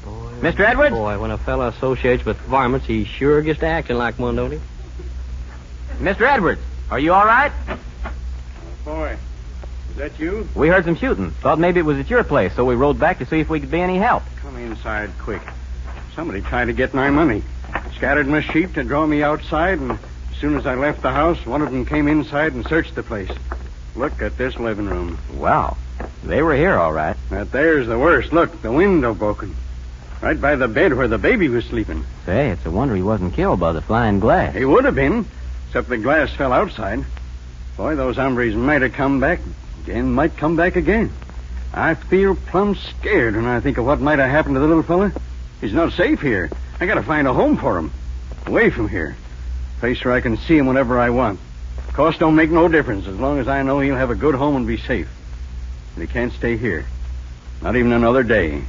Boy, 0.06 0.32
Mr. 0.40 0.62
Edwards? 0.62 0.96
Boy, 0.96 1.20
when 1.20 1.32
a 1.32 1.38
fella 1.38 1.68
associates 1.68 2.24
with 2.24 2.38
varmints, 2.38 2.88
he 2.88 3.04
sure 3.04 3.42
gets 3.42 3.60
to 3.60 3.66
acting 3.66 3.98
like 3.98 4.18
one, 4.18 4.38
don't 4.38 4.52
he? 4.52 4.60
Mr. 6.00 6.22
Edwards, 6.22 6.62
are 6.90 6.98
you 6.98 7.12
all 7.12 7.26
right? 7.26 7.52
Boy, 8.86 9.18
is 9.90 9.98
that 9.98 10.18
you? 10.18 10.48
We 10.56 10.70
heard 10.70 10.86
some 10.86 10.96
shooting. 10.96 11.32
Thought 11.32 11.60
maybe 11.60 11.82
it 11.82 11.86
was 11.86 12.00
at 12.00 12.10
your 12.10 12.24
place, 12.24 12.56
so 12.56 12.64
we 12.64 12.76
rode 12.76 12.98
back 12.98 13.20
to 13.20 13.26
see 13.26 13.42
if 13.42 13.50
we 13.50 13.60
could 13.60 13.70
be 13.70 13.82
any 13.82 13.98
help. 13.98 14.24
Come 14.38 14.56
inside 14.56 15.12
quick. 15.20 15.42
Somebody 16.16 16.42
tried 16.42 16.66
to 16.66 16.74
get 16.74 16.94
my 16.94 17.10
money. 17.10 17.44
Scattered 17.98 18.28
my 18.28 18.42
sheep 18.42 18.76
to 18.76 18.84
draw 18.84 19.06
me 19.06 19.24
outside, 19.24 19.80
and 19.80 19.92
as 19.92 20.38
soon 20.40 20.58
as 20.58 20.66
I 20.66 20.76
left 20.76 21.02
the 21.02 21.12
house, 21.12 21.46
one 21.46 21.62
of 21.62 21.72
them 21.72 21.86
came 21.86 22.08
inside 22.08 22.54
and 22.54 22.66
searched 22.66 22.96
the 22.96 23.04
place. 23.04 23.30
Look 23.96 24.22
at 24.22 24.38
this 24.38 24.58
living 24.58 24.88
room. 24.88 25.18
Wow. 25.36 25.78
They 26.24 26.42
were 26.42 26.56
here, 26.56 26.76
all 26.76 26.94
right. 26.94 27.18
That 27.30 27.52
there's 27.52 27.88
the 27.88 28.00
worst. 28.00 28.32
Look, 28.32 28.62
the 28.62 28.72
window 28.72 29.14
broken. 29.14 29.56
Right 30.22 30.40
by 30.40 30.56
the 30.56 30.68
bed 30.68 30.94
where 30.94 31.08
the 31.08 31.18
baby 31.18 31.50
was 31.50 31.66
sleeping. 31.66 32.06
Say, 32.26 32.50
it's 32.50 32.66
a 32.66 32.72
wonder 32.72 32.96
he 32.96 33.02
wasn't 33.02 33.34
killed 33.34 33.60
by 33.60 33.74
the 33.74 33.82
flying 33.82 34.20
glass. 34.20 34.56
He 34.56 34.66
would 34.66 34.86
have 34.86 34.96
been, 34.96 35.26
except 35.68 35.90
the 35.90 35.98
glass 35.98 36.32
fell 36.34 36.54
outside. 36.54 37.04
Boy, 37.76 37.96
those 37.96 38.18
hombres 38.18 38.56
might 38.56 38.84
have 38.84 38.94
come 38.94 39.20
back 39.20 39.40
and 39.88 40.14
might 40.14 40.38
come 40.38 40.56
back 40.56 40.76
again. 40.76 41.12
I 41.74 41.96
feel 41.96 42.36
plumb 42.36 42.76
scared 42.76 43.36
when 43.36 43.46
I 43.46 43.60
think 43.62 43.78
of 43.78 43.86
what 43.86 44.00
might 44.00 44.20
have 44.20 44.30
happened 44.30 44.56
to 44.56 44.60
the 44.60 44.68
little 44.68 44.84
fella. 44.84 45.12
He's 45.60 45.74
not 45.74 45.94
safe 45.94 46.22
here. 46.22 46.50
I 46.80 46.86
gotta 46.86 47.04
find 47.04 47.28
a 47.28 47.34
home 47.34 47.58
for 47.58 47.78
him. 47.78 47.92
Away 48.46 48.70
from 48.70 48.90
here. 48.90 49.16
A 49.78 49.80
place 49.80 50.04
where 50.04 50.14
I 50.14 50.22
can 50.22 50.38
see 50.38 50.58
him 50.58 50.68
whenever 50.68 51.00
I 51.00 51.10
want. 51.10 51.40
Cost 51.94 52.20
don't 52.20 52.36
make 52.36 52.50
no 52.50 52.70
difference 52.70 53.06
as 53.06 53.20
long 53.20 53.40
as 53.40 53.50
I 53.50 53.64
know 53.64 53.82
he'll 53.82 53.96
have 53.96 54.12
a 54.12 54.16
good 54.16 54.34
home 54.34 54.56
and 54.56 54.66
be 54.66 54.78
safe. 54.78 55.10
And 55.96 56.02
he 56.02 56.12
can't 56.12 56.32
stay 56.32 56.56
here. 56.56 56.86
Not 57.62 57.76
even 57.76 57.92
another 57.92 58.24
day. 58.24 58.64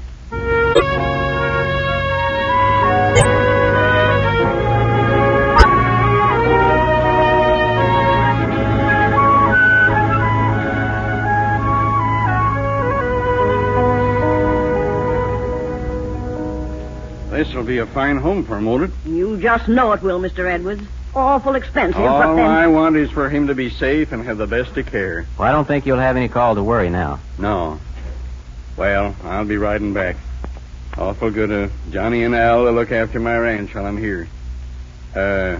This'll 17.31 17.65
be 17.65 17.79
a 17.79 17.87
fine 17.87 18.19
home 18.19 18.45
for 18.45 18.57
him, 18.57 18.67
won't 18.67 18.85
it? 18.85 18.91
You 19.05 19.37
just 19.41 19.69
know 19.69 19.93
it 19.93 20.03
will, 20.03 20.21
Mr. 20.21 20.49
Edwards. 20.49 20.83
Awful 21.15 21.57
expensive, 21.57 22.01
but 22.01 22.07
All 22.09 22.37
then... 22.37 22.45
I 22.47 22.67
want 22.69 22.97
is 22.97 23.11
for 23.11 23.29
him 23.29 23.49
to 23.49 23.55
be 23.55 23.69
safe 23.69 24.13
and 24.13 24.25
have 24.25 24.39
the 24.39 24.47
best 24.47 24.77
of 24.79 24.87
care. 24.87 25.27
Well, 25.39 25.47
I 25.47 25.53
don't 25.53 25.67
think 25.67 25.85
you'll 25.85 25.99
have 25.99 26.17
any 26.17 26.29
call 26.29 26.55
to 26.55 26.63
worry 26.63 26.89
now. 26.89 27.21
No. 27.39 27.81
Well, 28.77 29.15
I'll 29.23 29.45
be 29.45 29.59
riding 29.59 29.93
back. 29.93 30.17
Awful 30.97 31.31
good 31.31 31.51
of 31.51 31.73
Johnny 31.91 32.25
and 32.25 32.35
Al 32.35 32.65
to 32.65 32.71
look 32.71 32.93
after 32.93 33.21
my 33.21 33.37
ranch 33.37 33.75
while 33.75 33.85
I'm 33.85 33.99
here. 33.99 34.27
Uh, 35.15 35.59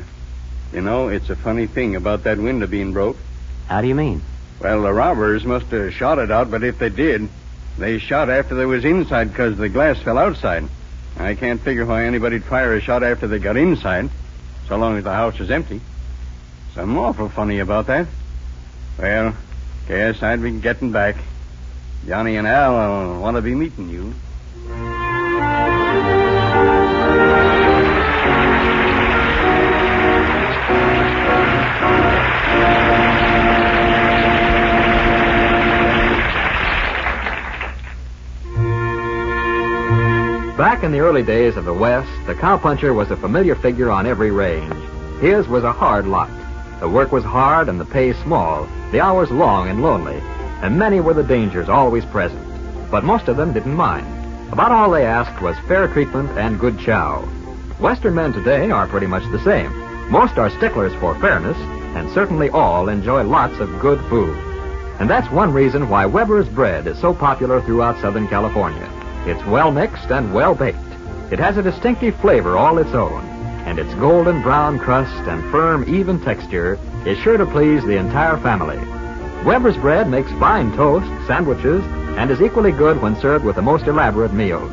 you 0.73 0.81
know, 0.81 1.09
it's 1.09 1.29
a 1.29 1.37
funny 1.37 1.67
thing 1.67 1.97
about 1.97 2.25
that 2.25 2.39
window 2.39 2.67
being 2.67 2.93
broke. 2.93 3.19
How 3.67 3.83
do 3.83 3.89
you 3.89 3.95
mean? 3.95 4.23
Well, 4.61 4.83
the 4.83 4.93
robbers 4.93 5.45
must 5.45 5.67
have 5.67 5.93
shot 5.93 6.19
it 6.19 6.31
out, 6.31 6.51
but 6.51 6.65
if 6.65 6.79
they 6.79 6.89
did, 6.89 7.29
they 7.77 7.99
shot 7.99 8.31
after 8.31 8.55
they 8.55 8.65
was 8.67 8.85
inside 8.85 9.29
because 9.29 9.59
the 9.59 9.69
glass 9.69 9.99
fell 9.99 10.17
outside. 10.17 10.65
I 11.19 11.35
can't 11.35 11.61
figure 11.61 11.85
why 11.85 12.05
anybody'd 12.05 12.45
fire 12.45 12.75
a 12.75 12.81
shot 12.81 13.03
after 13.03 13.27
they 13.27 13.39
got 13.39 13.57
inside, 13.59 14.09
so 14.69 14.77
long 14.77 14.97
as 14.97 15.05
the 15.05 15.13
house 15.13 15.39
is 15.41 15.51
empty. 15.51 15.81
Something 16.75 16.97
awful 16.97 17.29
funny 17.29 17.59
about 17.59 17.87
that. 17.87 18.07
Well, 18.99 19.35
guess 19.89 20.23
I'd 20.23 20.43
be 20.43 20.53
getting 20.53 20.93
back. 20.93 21.17
Johnny 22.07 22.37
and 22.37 22.47
Al 22.47 22.73
will 22.73 23.21
want 23.21 23.37
to 23.37 23.43
be 23.43 23.55
meeting 23.55 23.89
you. 23.89 24.15
Back 40.63 40.85
in 40.85 40.93
the 40.93 41.01
early 41.01 41.25
days 41.25 41.57
of 41.57 41.65
the 41.65 41.75
West, 41.75 42.09
the 42.25 42.37
cowpuncher 42.37 42.95
was 42.95 43.11
a 43.11 43.17
familiar 43.17 43.57
figure 43.57 43.91
on 43.91 44.07
every 44.07 44.31
range. 44.31 44.73
His 45.21 45.49
was 45.49 45.65
a 45.65 45.73
hard 45.73 46.07
lot. 46.07 46.31
The 46.79 46.89
work 46.89 47.11
was 47.11 47.25
hard 47.25 47.69
and 47.69 47.81
the 47.81 47.85
pay 47.85 48.13
small, 48.13 48.69
the 48.93 49.01
hours 49.01 49.33
long 49.33 49.69
and 49.69 49.83
lonely, 49.83 50.21
and 50.63 50.79
many 50.79 51.01
were 51.01 51.15
the 51.15 51.25
dangers 51.25 51.69
always 51.69 52.05
present. 52.05 52.41
But 52.93 53.03
most 53.03 53.27
of 53.27 53.37
them 53.37 53.53
didn't 53.53 53.75
mind. 53.75 54.07
About 54.53 54.71
all 54.71 54.93
they 54.93 55.05
asked 55.05 55.43
was 55.43 55.57
fair 55.67 55.89
treatment 55.89 56.31
and 56.39 56.61
good 56.61 56.79
chow. 56.79 57.23
Western 57.81 58.15
men 58.15 58.33
today 58.33 58.71
are 58.71 58.87
pretty 58.87 59.09
much 59.09 59.29
the 59.33 59.43
same. 59.43 59.73
Most 60.13 60.39
are 60.39 60.49
sticklers 60.49 60.95
for 61.01 61.19
fairness, 61.19 61.59
and 61.97 62.09
certainly 62.13 62.51
all 62.51 62.89
enjoy 62.89 63.25
lots 63.25 63.59
of 63.59 63.81
good 63.81 63.99
food. 64.09 64.39
And 65.01 65.11
that's 65.11 65.29
one 65.33 65.53
reason 65.53 65.89
why 65.89 66.07
Weber's 66.07 66.49
bread 66.49 66.87
is 66.87 67.01
so 67.01 67.13
popular 67.13 67.61
throughout 67.63 68.01
Southern 68.01 68.29
California. 68.29 68.89
It's 69.25 69.45
well 69.47 69.71
mixed 69.71 70.11
and 70.11 70.35
well 70.35 70.55
baked. 70.55 70.79
It 71.31 71.39
has 71.39 71.57
a 71.57 71.63
distinctive 71.63 72.17
flavor 72.17 72.57
all 72.57 72.79
its 72.79 72.91
own, 72.91 73.25
and 73.67 73.79
its 73.79 73.95
golden 73.95 74.43
brown 74.43 74.79
crust 74.79 75.29
and 75.29 75.43
firm, 75.51 75.85
even 75.89 76.21
texture 76.21 76.79
is 77.07 77.19
sure 77.19 77.37
to 77.37 77.47
please 77.47 77.85
the 77.85 77.97
entire 77.97 78.37
family. 78.39 78.79
Weber's 79.45 79.77
bread 79.77 80.09
makes 80.09 80.31
fine 80.33 80.77
toast, 80.77 81.07
sandwiches, 81.27 81.85
and 82.19 82.31
is 82.31 82.41
equally 82.41 82.73
good 82.73 83.01
when 83.01 83.19
served 83.21 83.45
with 83.45 83.57
the 83.57 83.63
most 83.63 83.87
elaborate 83.87 84.33
meals. 84.33 84.73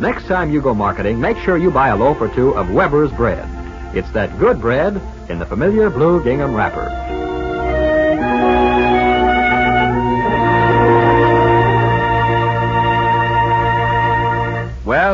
Next 0.00 0.26
time 0.26 0.50
you 0.50 0.60
go 0.60 0.74
marketing, 0.74 1.20
make 1.20 1.36
sure 1.38 1.56
you 1.58 1.70
buy 1.70 1.88
a 1.88 1.96
loaf 1.96 2.20
or 2.20 2.28
two 2.34 2.54
of 2.54 2.70
Weber's 2.70 3.12
bread. 3.12 3.46
It's 3.94 4.10
that 4.12 4.38
good 4.38 4.60
bread 4.60 5.00
in 5.28 5.38
the 5.38 5.46
familiar 5.46 5.90
blue 5.90 6.24
gingham 6.24 6.54
wrapper. 6.54 7.11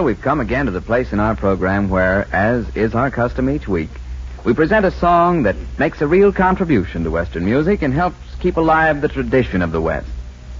We've 0.08 0.22
come 0.22 0.40
again 0.40 0.64
to 0.64 0.72
the 0.72 0.80
place 0.80 1.12
in 1.12 1.20
our 1.20 1.36
program 1.36 1.90
where, 1.90 2.26
as 2.32 2.66
is 2.74 2.94
our 2.94 3.10
custom 3.10 3.50
each 3.50 3.68
week, 3.68 3.90
we 4.42 4.54
present 4.54 4.86
a 4.86 4.90
song 4.90 5.42
that 5.42 5.54
makes 5.78 6.00
a 6.00 6.06
real 6.06 6.32
contribution 6.32 7.04
to 7.04 7.10
Western 7.10 7.44
music 7.44 7.82
and 7.82 7.92
helps 7.92 8.16
keep 8.40 8.56
alive 8.56 9.02
the 9.02 9.08
tradition 9.08 9.60
of 9.60 9.70
the 9.70 9.82
West. 9.82 10.08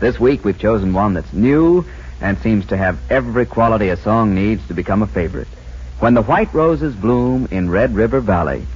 This 0.01 0.21
week 0.21 0.45
we've 0.45 0.59
chosen 0.59 0.93
one 0.93 1.15
that's 1.15 1.33
new 1.33 1.87
and 2.21 2.37
seems 2.41 2.67
to 2.67 2.77
have 2.77 2.99
every 3.11 3.47
quality 3.47 3.89
a 3.89 3.97
song 3.97 4.35
needs 4.35 4.69
to 4.69 4.75
become 4.75 5.03
a 5.03 5.07
favorite. 5.07 5.49
When 5.99 6.13
the 6.13 6.21
White 6.21 6.53
Roses 6.53 6.95
Bloom 6.95 7.49
in 7.51 7.71
Red 7.71 7.95
River 7.95 8.21
Valley. 8.21 8.67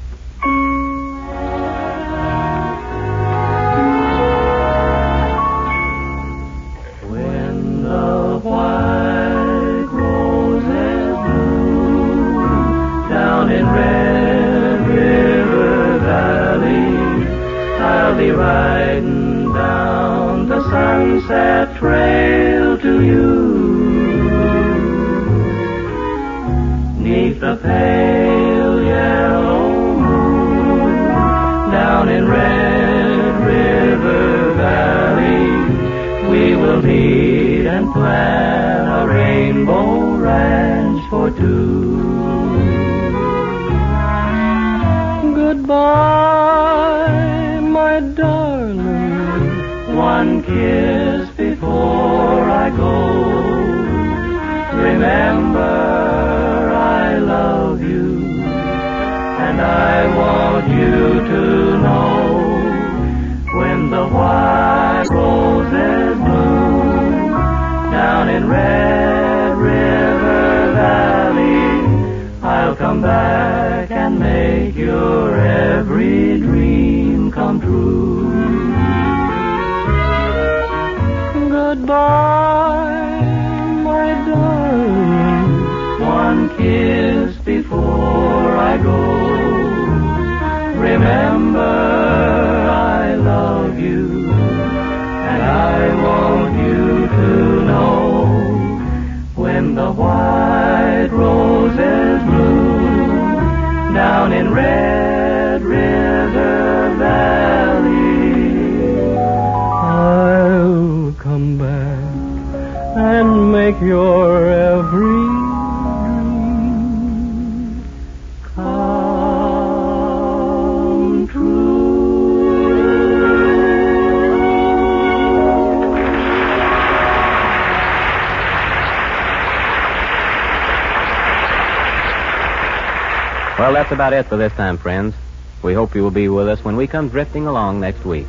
That's 133.93 133.99
about 133.99 134.15
it 134.15 134.27
for 134.27 134.39
this 134.39 134.55
time, 134.55 134.79
friends. 134.79 135.15
We 135.61 135.75
hope 135.75 135.95
you 135.95 136.03
will 136.03 136.11
be 136.11 136.27
with 136.27 136.49
us 136.49 136.65
when 136.65 136.77
we 136.77 136.87
come 136.87 137.11
drifting 137.11 137.47
along 137.47 137.81
next 137.81 138.07
week. 138.07 138.27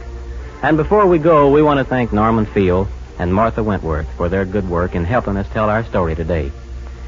And 0.62 0.76
before 0.76 1.08
we 1.08 1.20
go, 1.20 1.50
we 1.52 1.62
want 1.62 1.78
to 1.78 1.86
thank 1.86 2.12
Norman 2.12 2.46
Field 2.46 2.90
and 3.18 3.34
Martha 3.34 3.64
Wentworth 3.64 4.10
for 4.18 4.28
their 4.28 4.44
good 4.44 4.70
work 4.70 4.94
in 4.94 5.06
helping 5.06 5.38
us 5.38 5.48
tell 5.54 5.70
our 5.70 5.86
story 5.86 6.16
today. 6.16 6.52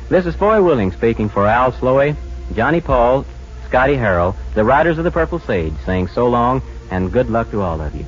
This 0.08 0.26
is 0.26 0.36
Foy 0.36 0.64
Willing 0.64 0.94
speaking 0.94 1.28
for 1.28 1.46
Al 1.46 1.74
Sloey, 1.74 2.16
Johnny 2.54 2.80
Paul, 2.80 3.26
Scotty 3.68 3.98
Harrell, 3.98 4.38
the 4.54 4.64
Riders 4.64 4.98
of 4.98 5.04
the 5.04 5.12
Purple 5.12 5.40
Sage, 5.40 5.74
saying 5.86 6.08
so 6.08 6.30
long 6.30 6.62
and 6.90 7.12
good 7.12 7.30
luck 7.30 7.52
to 7.52 7.62
all 7.62 7.82
of 7.82 7.94
you. 7.94 8.06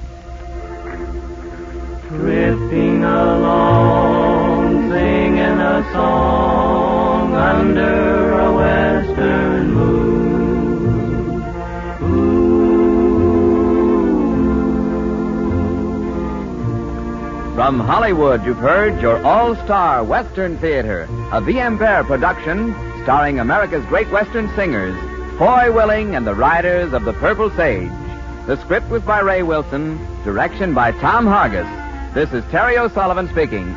Drifting 2.08 3.04
along, 3.04 4.92
singing 4.92 5.60
a 5.60 5.92
song 5.92 7.36
under 7.36 8.40
a 8.40 8.56
western 8.56 9.74
moon. 9.74 10.17
From 17.58 17.80
Hollywood, 17.80 18.46
you've 18.46 18.60
heard 18.60 19.02
your 19.02 19.18
all 19.26 19.56
star 19.56 20.04
Western 20.04 20.60
Theater, 20.60 21.08
a 21.32 21.42
V.M. 21.42 21.80
Bear 21.80 22.04
production 22.04 22.72
starring 23.02 23.40
America's 23.40 23.84
great 23.88 24.08
Western 24.12 24.48
singers, 24.56 24.96
Foy 25.40 25.72
Willing 25.72 26.14
and 26.14 26.28
the 26.28 26.36
Riders 26.36 26.94
of 26.94 27.04
the 27.04 27.14
Purple 27.14 27.50
Sage. 27.50 27.90
The 28.46 28.62
script 28.62 28.90
was 28.92 29.02
by 29.02 29.22
Ray 29.22 29.42
Wilson, 29.42 29.98
direction 30.24 30.76
by 30.76 30.92
Tom 30.92 31.26
Hargis. 31.26 31.66
This 32.14 32.32
is 32.32 32.44
Terry 32.52 32.78
O'Sullivan 32.78 33.28
speaking. 33.30 33.76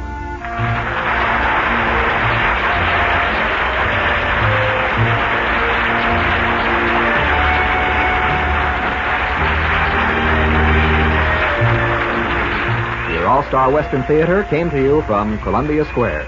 Star 13.51 13.73
Western 13.73 14.05
Theater 14.05 14.45
came 14.45 14.71
to 14.71 14.81
you 14.81 15.03
from 15.09 15.37
Columbia 15.41 15.85
Square. 15.87 16.25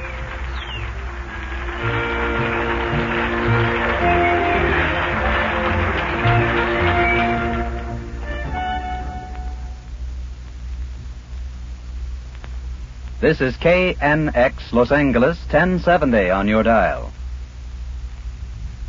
This 13.20 13.40
is 13.40 13.54
KNX 13.58 14.72
Los 14.72 14.90
Angeles 14.90 15.38
1070 15.42 16.28
on 16.30 16.48
your 16.48 16.64
dial. 16.64 17.12